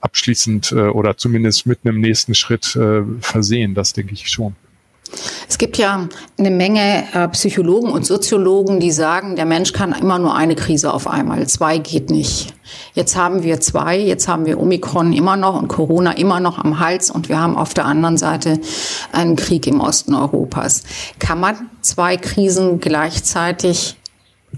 abschließend 0.00 0.72
äh, 0.72 0.88
oder 0.88 1.16
zumindest 1.16 1.66
mit 1.66 1.80
einem 1.84 2.00
nächsten 2.00 2.34
Schritt 2.34 2.74
äh, 2.76 3.02
versehen. 3.20 3.74
Das 3.74 3.92
denke 3.92 4.14
ich 4.14 4.30
schon. 4.30 4.56
Es 5.48 5.58
gibt 5.58 5.76
ja 5.78 6.08
eine 6.38 6.50
Menge 6.50 7.04
äh, 7.12 7.28
Psychologen 7.28 7.90
und 7.90 8.06
Soziologen, 8.06 8.78
die 8.78 8.92
sagen, 8.92 9.34
der 9.34 9.44
Mensch 9.44 9.72
kann 9.72 9.92
immer 9.92 10.18
nur 10.18 10.34
eine 10.34 10.54
Krise 10.54 10.92
auf 10.92 11.08
einmal. 11.08 11.46
Zwei 11.48 11.78
geht 11.78 12.10
nicht. 12.10 12.54
Jetzt 12.94 13.16
haben 13.16 13.42
wir 13.42 13.60
zwei, 13.60 13.98
jetzt 13.98 14.28
haben 14.28 14.46
wir 14.46 14.60
Omikron 14.60 15.12
immer 15.12 15.36
noch 15.36 15.60
und 15.60 15.68
Corona 15.68 16.12
immer 16.12 16.38
noch 16.38 16.58
am 16.58 16.78
Hals 16.78 17.10
und 17.10 17.28
wir 17.28 17.40
haben 17.40 17.56
auf 17.56 17.74
der 17.74 17.86
anderen 17.86 18.16
Seite 18.16 18.60
einen 19.12 19.34
Krieg 19.34 19.66
im 19.66 19.80
Osten 19.80 20.14
Europas. 20.14 20.84
Kann 21.18 21.40
man 21.40 21.70
zwei 21.80 22.16
Krisen 22.16 22.78
gleichzeitig 22.78 23.96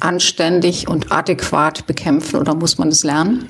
anständig 0.01 0.89
und 0.89 1.13
adäquat 1.13 1.87
bekämpfen 1.87 2.41
oder 2.41 2.55
muss 2.55 2.79
man 2.79 2.91
das 2.91 3.05
lernen? 3.05 3.49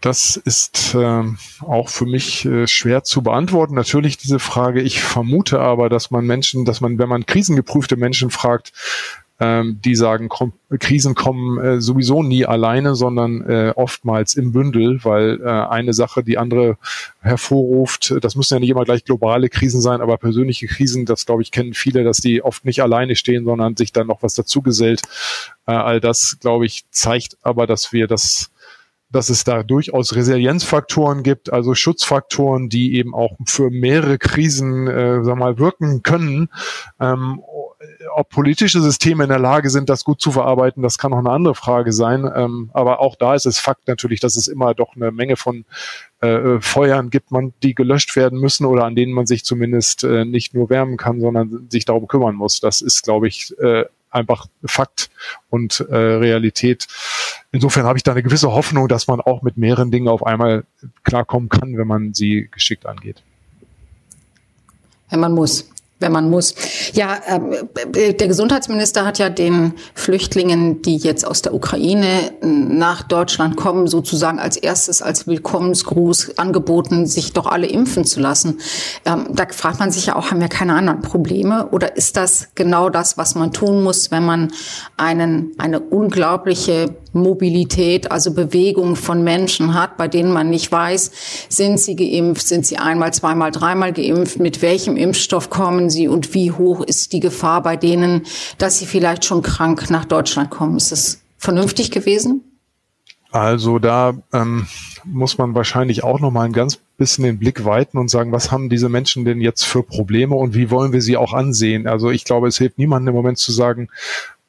Das 0.00 0.36
ist 0.36 0.94
äh, 0.94 1.22
auch 1.60 1.88
für 1.88 2.06
mich 2.06 2.46
äh, 2.46 2.66
schwer 2.66 3.04
zu 3.04 3.22
beantworten. 3.22 3.74
Natürlich 3.74 4.16
diese 4.16 4.38
Frage. 4.38 4.80
Ich 4.80 5.02
vermute 5.02 5.60
aber, 5.60 5.88
dass 5.88 6.10
man 6.10 6.24
Menschen, 6.24 6.64
dass 6.64 6.80
man, 6.80 6.98
wenn 6.98 7.08
man 7.08 7.26
krisengeprüfte 7.26 7.96
Menschen 7.96 8.30
fragt, 8.30 8.72
ähm, 9.40 9.80
die 9.82 9.96
sagen, 9.96 10.28
komm, 10.28 10.52
Krisen 10.78 11.14
kommen 11.14 11.58
äh, 11.58 11.80
sowieso 11.80 12.22
nie 12.22 12.44
alleine, 12.44 12.94
sondern 12.94 13.40
äh, 13.48 13.72
oftmals 13.74 14.34
im 14.34 14.52
Bündel, 14.52 15.02
weil 15.02 15.40
äh, 15.42 15.48
eine 15.48 15.94
Sache 15.94 16.22
die 16.22 16.36
andere 16.36 16.76
hervorruft. 17.20 18.14
Das 18.20 18.36
müssen 18.36 18.54
ja 18.54 18.60
nicht 18.60 18.68
immer 18.68 18.84
gleich 18.84 19.04
globale 19.04 19.48
Krisen 19.48 19.80
sein, 19.80 20.02
aber 20.02 20.18
persönliche 20.18 20.66
Krisen, 20.66 21.06
das 21.06 21.24
glaube 21.24 21.40
ich 21.42 21.50
kennen 21.50 21.72
viele, 21.72 22.04
dass 22.04 22.18
die 22.18 22.42
oft 22.42 22.66
nicht 22.66 22.82
alleine 22.82 23.16
stehen, 23.16 23.44
sondern 23.46 23.76
sich 23.76 23.92
dann 23.92 24.06
noch 24.06 24.22
was 24.22 24.34
dazugesellt. 24.34 25.00
Äh, 25.66 25.72
all 25.72 26.00
das, 26.00 26.36
glaube 26.40 26.66
ich, 26.66 26.84
zeigt 26.90 27.38
aber, 27.42 27.66
dass 27.66 27.94
wir 27.94 28.06
das 28.06 28.50
dass 29.10 29.28
es 29.28 29.44
da 29.44 29.62
durchaus 29.62 30.14
Resilienzfaktoren 30.14 31.22
gibt, 31.22 31.52
also 31.52 31.74
Schutzfaktoren, 31.74 32.68
die 32.68 32.94
eben 32.94 33.14
auch 33.14 33.36
für 33.46 33.70
mehrere 33.70 34.18
Krisen 34.18 34.86
äh, 34.86 35.24
sag 35.24 35.36
mal, 35.36 35.58
wirken 35.58 36.02
können. 36.02 36.48
Ähm, 37.00 37.42
ob 38.14 38.28
politische 38.28 38.80
Systeme 38.80 39.24
in 39.24 39.30
der 39.30 39.38
Lage 39.38 39.70
sind, 39.70 39.88
das 39.88 40.04
gut 40.04 40.20
zu 40.20 40.32
verarbeiten, 40.32 40.82
das 40.82 40.98
kann 40.98 41.12
noch 41.12 41.18
eine 41.18 41.30
andere 41.30 41.54
Frage 41.54 41.92
sein. 41.92 42.30
Ähm, 42.34 42.70
aber 42.72 43.00
auch 43.00 43.16
da 43.16 43.34
ist 43.34 43.46
es 43.46 43.58
Fakt 43.58 43.88
natürlich, 43.88 44.20
dass 44.20 44.36
es 44.36 44.48
immer 44.48 44.74
doch 44.74 44.94
eine 44.96 45.10
Menge 45.10 45.36
von 45.36 45.64
äh, 46.20 46.60
Feuern 46.60 47.10
gibt, 47.10 47.30
man, 47.30 47.52
die 47.62 47.74
gelöscht 47.74 48.14
werden 48.16 48.38
müssen 48.38 48.66
oder 48.66 48.84
an 48.84 48.94
denen 48.94 49.12
man 49.12 49.26
sich 49.26 49.44
zumindest 49.44 50.04
äh, 50.04 50.24
nicht 50.24 50.54
nur 50.54 50.70
wärmen 50.70 50.96
kann, 50.96 51.20
sondern 51.20 51.68
sich 51.70 51.84
darum 51.84 52.06
kümmern 52.06 52.34
muss. 52.34 52.60
Das 52.60 52.80
ist, 52.80 53.02
glaube 53.02 53.28
ich, 53.28 53.58
äh, 53.58 53.84
einfach 54.10 54.46
Fakt 54.64 55.10
und 55.48 55.80
äh, 55.80 55.96
Realität. 55.96 56.86
Insofern 57.52 57.84
habe 57.84 57.98
ich 57.98 58.02
da 58.02 58.12
eine 58.12 58.22
gewisse 58.22 58.52
Hoffnung, 58.52 58.88
dass 58.88 59.06
man 59.06 59.20
auch 59.20 59.42
mit 59.42 59.56
mehreren 59.56 59.90
Dingen 59.90 60.08
auf 60.08 60.24
einmal 60.24 60.64
klarkommen 61.02 61.48
kann, 61.48 61.76
wenn 61.76 61.86
man 61.86 62.14
sie 62.14 62.48
geschickt 62.50 62.86
angeht. 62.86 63.22
Wenn 65.08 65.20
man 65.20 65.32
muss. 65.32 65.68
Wenn 66.00 66.12
man 66.12 66.28
muss. 66.28 66.54
Ja, 66.94 67.18
äh, 67.94 68.14
der 68.14 68.26
Gesundheitsminister 68.26 69.04
hat 69.04 69.18
ja 69.18 69.28
den 69.30 69.74
Flüchtlingen, 69.94 70.82
die 70.82 70.96
jetzt 70.96 71.26
aus 71.26 71.42
der 71.42 71.54
Ukraine 71.54 72.32
nach 72.40 73.02
Deutschland 73.02 73.56
kommen, 73.56 73.86
sozusagen 73.86 74.38
als 74.38 74.56
erstes 74.56 75.02
als 75.02 75.26
Willkommensgruß 75.26 76.38
angeboten, 76.38 77.06
sich 77.06 77.32
doch 77.32 77.46
alle 77.46 77.66
impfen 77.66 78.04
zu 78.04 78.20
lassen. 78.20 78.58
Ähm, 79.04 79.28
da 79.32 79.46
fragt 79.50 79.78
man 79.78 79.90
sich 79.90 80.06
ja 80.06 80.16
auch, 80.16 80.30
haben 80.30 80.40
wir 80.40 80.48
keine 80.48 80.74
anderen 80.74 81.02
Probleme? 81.02 81.68
Oder 81.70 81.96
ist 81.96 82.16
das 82.16 82.48
genau 82.54 82.88
das, 82.88 83.18
was 83.18 83.34
man 83.34 83.52
tun 83.52 83.82
muss, 83.82 84.10
wenn 84.10 84.24
man 84.24 84.52
einen, 84.96 85.52
eine 85.58 85.80
unglaubliche 85.80 86.94
Mobilität, 87.12 88.10
also 88.10 88.32
Bewegung 88.32 88.96
von 88.96 89.22
Menschen 89.22 89.74
hat, 89.74 89.96
bei 89.96 90.08
denen 90.08 90.32
man 90.32 90.50
nicht 90.50 90.70
weiß, 90.70 91.10
sind 91.48 91.80
sie 91.80 91.96
geimpft, 91.96 92.46
sind 92.46 92.66
sie 92.66 92.78
einmal, 92.78 93.12
zweimal, 93.12 93.50
dreimal 93.50 93.92
geimpft, 93.92 94.38
mit 94.38 94.62
welchem 94.62 94.96
Impfstoff 94.96 95.50
kommen 95.50 95.90
sie 95.90 96.08
und 96.08 96.34
wie 96.34 96.52
hoch 96.52 96.82
ist 96.82 97.12
die 97.12 97.20
Gefahr 97.20 97.62
bei 97.62 97.76
denen, 97.76 98.22
dass 98.58 98.78
sie 98.78 98.86
vielleicht 98.86 99.24
schon 99.24 99.42
krank 99.42 99.90
nach 99.90 100.04
Deutschland 100.04 100.50
kommen. 100.50 100.76
Ist 100.76 100.92
das 100.92 101.20
vernünftig 101.38 101.90
gewesen? 101.90 102.42
Also 103.32 103.78
da 103.78 104.14
ähm, 104.32 104.66
muss 105.04 105.38
man 105.38 105.54
wahrscheinlich 105.54 106.02
auch 106.02 106.18
noch 106.18 106.32
mal 106.32 106.44
ein 106.44 106.52
ganz 106.52 106.80
bisschen 106.96 107.24
den 107.24 107.38
Blick 107.38 107.64
weiten 107.64 107.96
und 107.96 108.10
sagen, 108.10 108.32
was 108.32 108.50
haben 108.50 108.68
diese 108.68 108.88
Menschen 108.88 109.24
denn 109.24 109.40
jetzt 109.40 109.64
für 109.64 109.82
Probleme 109.82 110.34
und 110.34 110.54
wie 110.54 110.70
wollen 110.70 110.92
wir 110.92 111.00
sie 111.00 111.16
auch 111.16 111.32
ansehen? 111.32 111.86
Also 111.86 112.10
ich 112.10 112.24
glaube, 112.24 112.48
es 112.48 112.58
hilft 112.58 112.78
niemandem 112.78 113.14
im 113.14 113.16
Moment 113.16 113.38
zu 113.38 113.52
sagen, 113.52 113.88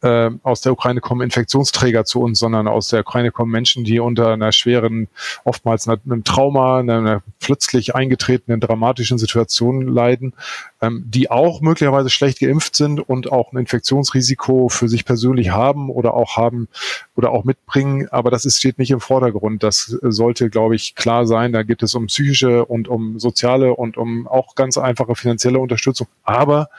äh, 0.02 0.32
aus 0.44 0.62
der 0.62 0.72
Ukraine 0.72 1.02
kommen 1.02 1.22
Infektionsträger 1.22 2.06
zu 2.06 2.22
uns, 2.22 2.40
sondern 2.40 2.68
aus 2.68 2.90
der 2.90 3.02
Ukraine 3.02 3.32
kommen 3.32 3.52
Menschen, 3.52 3.84
die 3.84 4.00
unter 4.00 4.34
einer 4.34 4.52
schweren, 4.52 5.08
oftmals 5.44 5.88
einem 5.88 6.24
Trauma, 6.24 6.80
einer 6.80 7.22
plötzlich 7.40 7.96
eingetretenen 7.96 8.60
dramatischen 8.60 9.18
Situation 9.18 9.88
leiden, 9.88 10.34
ähm, 10.82 11.04
die 11.08 11.30
auch 11.30 11.62
möglicherweise 11.62 12.10
schlecht 12.10 12.40
geimpft 12.40 12.76
sind 12.76 13.00
und 13.00 13.32
auch 13.32 13.52
ein 13.54 13.58
Infektionsrisiko 13.58 14.70
für 14.70 14.88
sich 14.88 15.06
persönlich 15.06 15.52
haben 15.52 15.90
oder 15.90 16.14
auch 16.14 16.38
haben 16.38 16.68
oder 17.16 17.32
auch 17.32 17.44
mitbringen. 17.44 18.08
Aber 18.10 18.32
das 18.32 18.46
ist, 18.46 18.58
steht 18.58 18.80
nicht 18.80 18.92
im 18.92 19.00
Vordergrund. 19.00 19.64
Das 19.64 19.98
sollte, 20.02 20.50
glaube 20.50 20.76
ich, 20.76 20.96
klar 20.96 21.28
sein. 21.28 21.54
Da 21.54 21.64
geht 21.64 21.84
es 21.84 21.96
um 21.96 22.08
psychische 22.08 22.66
und 22.66 22.88
um 22.88 23.20
soziale 23.20 23.76
und 23.76 23.98
um 23.98 24.28
auch 24.28 24.56
ganz 24.56 24.78
einfache 24.78 25.16
finanzielle 25.16 25.60
Unterstützung. 25.60 26.08
Aber 26.24 26.70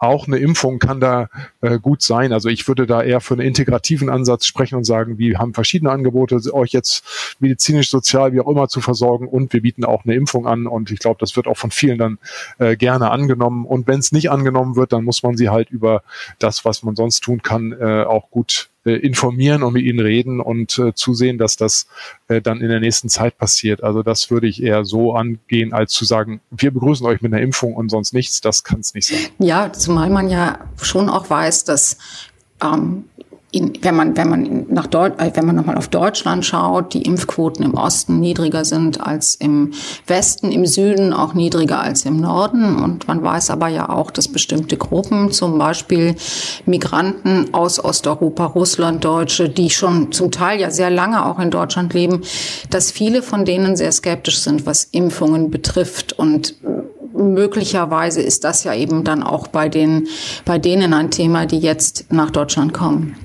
auch 0.00 0.26
eine 0.26 0.38
Impfung 0.38 0.78
kann 0.78 0.98
da 0.98 1.28
äh, 1.60 1.78
gut 1.78 2.00
sein. 2.02 2.32
Also 2.32 2.48
ich 2.48 2.66
würde 2.66 2.86
da 2.86 3.02
eher 3.02 3.20
für 3.20 3.34
einen 3.34 3.46
integrativen 3.46 4.08
Ansatz 4.08 4.46
sprechen 4.46 4.76
und 4.76 4.84
sagen, 4.84 5.18
wir 5.18 5.38
haben 5.38 5.52
verschiedene 5.52 5.90
Angebote, 5.90 6.40
euch 6.54 6.72
jetzt 6.72 7.36
medizinisch, 7.38 7.90
sozial, 7.90 8.32
wie 8.32 8.40
auch 8.40 8.48
immer 8.48 8.68
zu 8.68 8.80
versorgen 8.80 9.28
und 9.28 9.52
wir 9.52 9.60
bieten 9.60 9.84
auch 9.84 10.04
eine 10.04 10.14
Impfung 10.14 10.46
an 10.46 10.66
und 10.66 10.90
ich 10.90 11.00
glaube, 11.00 11.18
das 11.20 11.36
wird 11.36 11.46
auch 11.46 11.58
von 11.58 11.70
vielen 11.70 11.98
dann 11.98 12.18
äh, 12.58 12.76
gerne 12.76 13.10
angenommen. 13.10 13.66
Und 13.66 13.86
wenn 13.86 13.98
es 13.98 14.10
nicht 14.10 14.30
angenommen 14.30 14.74
wird, 14.74 14.94
dann 14.94 15.04
muss 15.04 15.22
man 15.22 15.36
sie 15.36 15.50
halt 15.50 15.70
über 15.70 16.02
das, 16.38 16.64
was 16.64 16.82
man 16.82 16.96
sonst 16.96 17.20
tun 17.20 17.42
kann, 17.42 17.72
äh, 17.72 18.04
auch 18.04 18.30
gut 18.30 18.69
äh, 18.84 18.92
informieren 18.92 19.62
und 19.62 19.74
mit 19.74 19.84
ihnen 19.84 20.00
reden 20.00 20.40
und 20.40 20.78
äh, 20.78 20.94
zusehen, 20.94 21.38
dass 21.38 21.56
das 21.56 21.86
äh, 22.28 22.40
dann 22.40 22.60
in 22.60 22.68
der 22.68 22.80
nächsten 22.80 23.08
Zeit 23.08 23.36
passiert. 23.36 23.82
Also 23.82 24.02
das 24.02 24.30
würde 24.30 24.46
ich 24.46 24.62
eher 24.62 24.84
so 24.84 25.14
angehen, 25.14 25.72
als 25.72 25.92
zu 25.92 26.04
sagen, 26.04 26.40
wir 26.50 26.70
begrüßen 26.70 27.06
euch 27.06 27.20
mit 27.20 27.32
einer 27.32 27.42
Impfung 27.42 27.74
und 27.74 27.90
sonst 27.90 28.14
nichts. 28.14 28.40
Das 28.40 28.64
kann 28.64 28.80
es 28.80 28.94
nicht 28.94 29.08
sein. 29.08 29.18
Ja, 29.38 29.72
zumal 29.72 30.10
man 30.10 30.30
ja 30.30 30.58
schon 30.80 31.08
auch 31.08 31.28
weiß, 31.28 31.64
dass 31.64 31.98
ähm, 32.62 33.04
in, 33.52 33.72
wenn 33.82 33.96
man 33.96 34.16
wenn 34.16 34.28
man 34.28 34.66
nach 34.68 34.86
Deut 34.86 35.20
äh, 35.20 35.30
wenn 35.34 35.46
man 35.46 35.56
nochmal 35.56 35.76
auf 35.76 35.88
Deutschland 35.88 36.44
schaut, 36.44 36.94
die 36.94 37.02
Impfquoten 37.02 37.64
im 37.64 37.74
Osten 37.74 38.20
niedriger 38.20 38.64
sind 38.64 39.00
als 39.00 39.34
im 39.34 39.72
Westen, 40.06 40.52
im 40.52 40.66
Süden 40.66 41.12
auch 41.12 41.34
niedriger 41.34 41.80
als 41.80 42.04
im 42.04 42.20
Norden. 42.20 42.76
Und 42.76 43.08
man 43.08 43.22
weiß 43.22 43.50
aber 43.50 43.68
ja 43.68 43.88
auch, 43.88 44.10
dass 44.10 44.28
bestimmte 44.28 44.76
Gruppen, 44.76 45.32
zum 45.32 45.58
Beispiel 45.58 46.14
Migranten 46.64 47.52
aus 47.52 47.82
Osteuropa, 47.82 48.46
Russland, 48.46 49.04
Deutsche, 49.04 49.48
die 49.48 49.70
schon 49.70 50.12
zum 50.12 50.30
Teil 50.30 50.60
ja 50.60 50.70
sehr 50.70 50.90
lange 50.90 51.26
auch 51.26 51.38
in 51.38 51.50
Deutschland 51.50 51.92
leben, 51.92 52.22
dass 52.70 52.90
viele 52.90 53.22
von 53.22 53.44
denen 53.44 53.76
sehr 53.76 53.92
skeptisch 53.92 54.38
sind, 54.38 54.66
was 54.66 54.84
Impfungen 54.84 55.50
betrifft 55.50 56.12
und 56.12 56.54
möglicherweise 57.12 58.22
ist 58.22 58.44
das 58.44 58.64
ja 58.64 58.74
eben 58.74 59.04
dann 59.04 59.22
auch 59.22 59.48
bei 59.48 59.68
den, 59.68 60.06
bei 60.44 60.58
denen 60.58 60.94
ein 60.94 61.10
Thema, 61.10 61.46
die 61.46 61.58
jetzt 61.58 62.06
nach 62.10 62.30
Deutschland 62.30 62.72
kommen. 62.72 63.16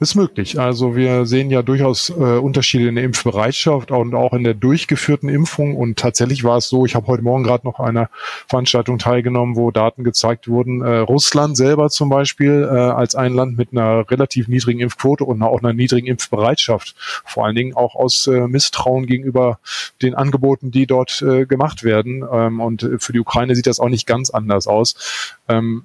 Ist 0.00 0.14
möglich. 0.14 0.60
Also 0.60 0.94
wir 0.94 1.26
sehen 1.26 1.50
ja 1.50 1.62
durchaus 1.62 2.10
äh, 2.10 2.12
Unterschiede 2.12 2.86
in 2.86 2.94
der 2.94 3.02
Impfbereitschaft 3.02 3.90
und 3.90 4.14
auch 4.14 4.32
in 4.32 4.44
der 4.44 4.54
durchgeführten 4.54 5.28
Impfung. 5.28 5.74
Und 5.74 5.98
tatsächlich 5.98 6.44
war 6.44 6.58
es 6.58 6.68
so, 6.68 6.86
ich 6.86 6.94
habe 6.94 7.08
heute 7.08 7.24
Morgen 7.24 7.42
gerade 7.42 7.66
noch 7.66 7.80
einer 7.80 8.08
Veranstaltung 8.46 9.00
teilgenommen, 9.00 9.56
wo 9.56 9.72
Daten 9.72 10.04
gezeigt 10.04 10.46
wurden. 10.46 10.82
Äh, 10.82 10.98
Russland 10.98 11.56
selber 11.56 11.90
zum 11.90 12.10
Beispiel 12.10 12.68
äh, 12.70 12.76
als 12.76 13.16
ein 13.16 13.34
Land 13.34 13.58
mit 13.58 13.72
einer 13.72 14.08
relativ 14.08 14.46
niedrigen 14.46 14.78
Impfquote 14.78 15.24
und 15.24 15.42
auch 15.42 15.64
einer 15.64 15.72
niedrigen 15.72 16.06
Impfbereitschaft. 16.06 16.94
Vor 17.24 17.46
allen 17.46 17.56
Dingen 17.56 17.74
auch 17.74 17.96
aus 17.96 18.28
äh, 18.28 18.46
Misstrauen 18.46 19.04
gegenüber 19.04 19.58
den 20.00 20.14
Angeboten, 20.14 20.70
die 20.70 20.86
dort 20.86 21.22
äh, 21.22 21.44
gemacht 21.44 21.82
werden. 21.82 22.24
Ähm, 22.30 22.60
und 22.60 22.88
für 22.98 23.12
die 23.12 23.20
Ukraine 23.20 23.56
sieht 23.56 23.66
das 23.66 23.80
auch 23.80 23.88
nicht 23.88 24.06
ganz 24.06 24.30
anders 24.30 24.68
aus. 24.68 25.34
Ähm, 25.48 25.82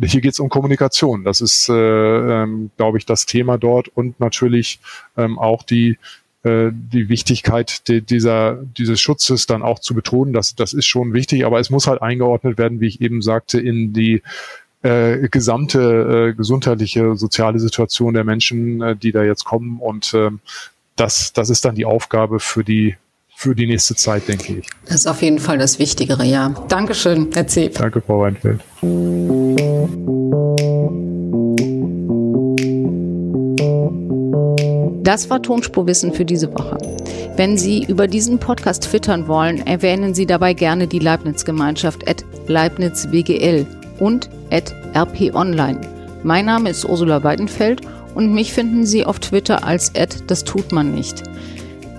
hier 0.00 0.20
geht 0.20 0.32
es 0.32 0.40
um 0.40 0.48
Kommunikation. 0.48 1.24
Das 1.24 1.40
ist, 1.40 1.68
äh, 1.68 1.72
ähm, 1.74 2.70
glaube 2.76 2.98
ich, 2.98 3.06
das 3.06 3.26
Thema 3.26 3.58
dort 3.58 3.88
und 3.88 4.18
natürlich 4.20 4.80
ähm, 5.16 5.38
auch 5.38 5.62
die 5.62 5.98
äh, 6.44 6.70
die 6.72 7.08
Wichtigkeit 7.08 7.88
de, 7.88 8.00
dieser 8.00 8.54
dieses 8.76 9.00
Schutzes 9.00 9.46
dann 9.46 9.62
auch 9.62 9.78
zu 9.78 9.94
betonen. 9.94 10.32
Das 10.32 10.54
das 10.54 10.72
ist 10.72 10.86
schon 10.86 11.12
wichtig, 11.12 11.44
aber 11.44 11.60
es 11.60 11.70
muss 11.70 11.86
halt 11.86 12.02
eingeordnet 12.02 12.58
werden, 12.58 12.80
wie 12.80 12.88
ich 12.88 13.00
eben 13.00 13.22
sagte, 13.22 13.60
in 13.60 13.92
die 13.92 14.22
äh, 14.82 15.28
gesamte 15.28 16.30
äh, 16.30 16.34
gesundheitliche 16.34 17.16
soziale 17.16 17.58
Situation 17.60 18.14
der 18.14 18.24
Menschen, 18.24 18.82
äh, 18.82 18.96
die 18.96 19.12
da 19.12 19.22
jetzt 19.22 19.44
kommen 19.44 19.78
und 19.80 20.14
äh, 20.14 20.30
das 20.96 21.32
das 21.32 21.50
ist 21.50 21.64
dann 21.64 21.74
die 21.74 21.86
Aufgabe 21.86 22.40
für 22.40 22.64
die 22.64 22.96
für 23.42 23.56
die 23.56 23.66
nächste 23.66 23.96
Zeit, 23.96 24.28
denke 24.28 24.58
ich. 24.58 24.68
Das 24.86 24.94
ist 24.94 25.06
auf 25.08 25.20
jeden 25.20 25.40
Fall 25.40 25.58
das 25.58 25.80
Wichtigere, 25.80 26.24
ja. 26.24 26.54
Dankeschön, 26.68 27.28
Herr 27.34 27.48
Zeb. 27.48 27.74
Danke, 27.74 28.00
Frau 28.00 28.20
Weinfeld. 28.20 28.60
Das 35.02 35.28
war 35.28 35.42
Tonspurwissen 35.42 36.12
für 36.12 36.24
diese 36.24 36.52
Woche. 36.54 36.78
Wenn 37.34 37.58
Sie 37.58 37.84
über 37.84 38.06
diesen 38.06 38.38
Podcast 38.38 38.84
twittern 38.84 39.26
wollen, 39.26 39.66
erwähnen 39.66 40.14
Sie 40.14 40.26
dabei 40.26 40.54
gerne 40.54 40.86
die 40.86 41.00
Leibniz-Gemeinschaft 41.00 42.08
at 42.08 42.24
LeibnizWGL 42.46 43.66
und 43.98 44.30
at 44.52 44.72
rponline. 44.94 45.80
Mein 46.22 46.44
Name 46.44 46.70
ist 46.70 46.84
Ursula 46.84 47.24
Weidenfeld 47.24 47.80
und 48.14 48.32
mich 48.32 48.52
finden 48.52 48.86
Sie 48.86 49.04
auf 49.04 49.18
Twitter 49.18 49.64
als 49.64 49.92
at 49.96 50.30
das 50.30 50.44
tut 50.44 50.70
man 50.70 50.94
nicht. 50.94 51.24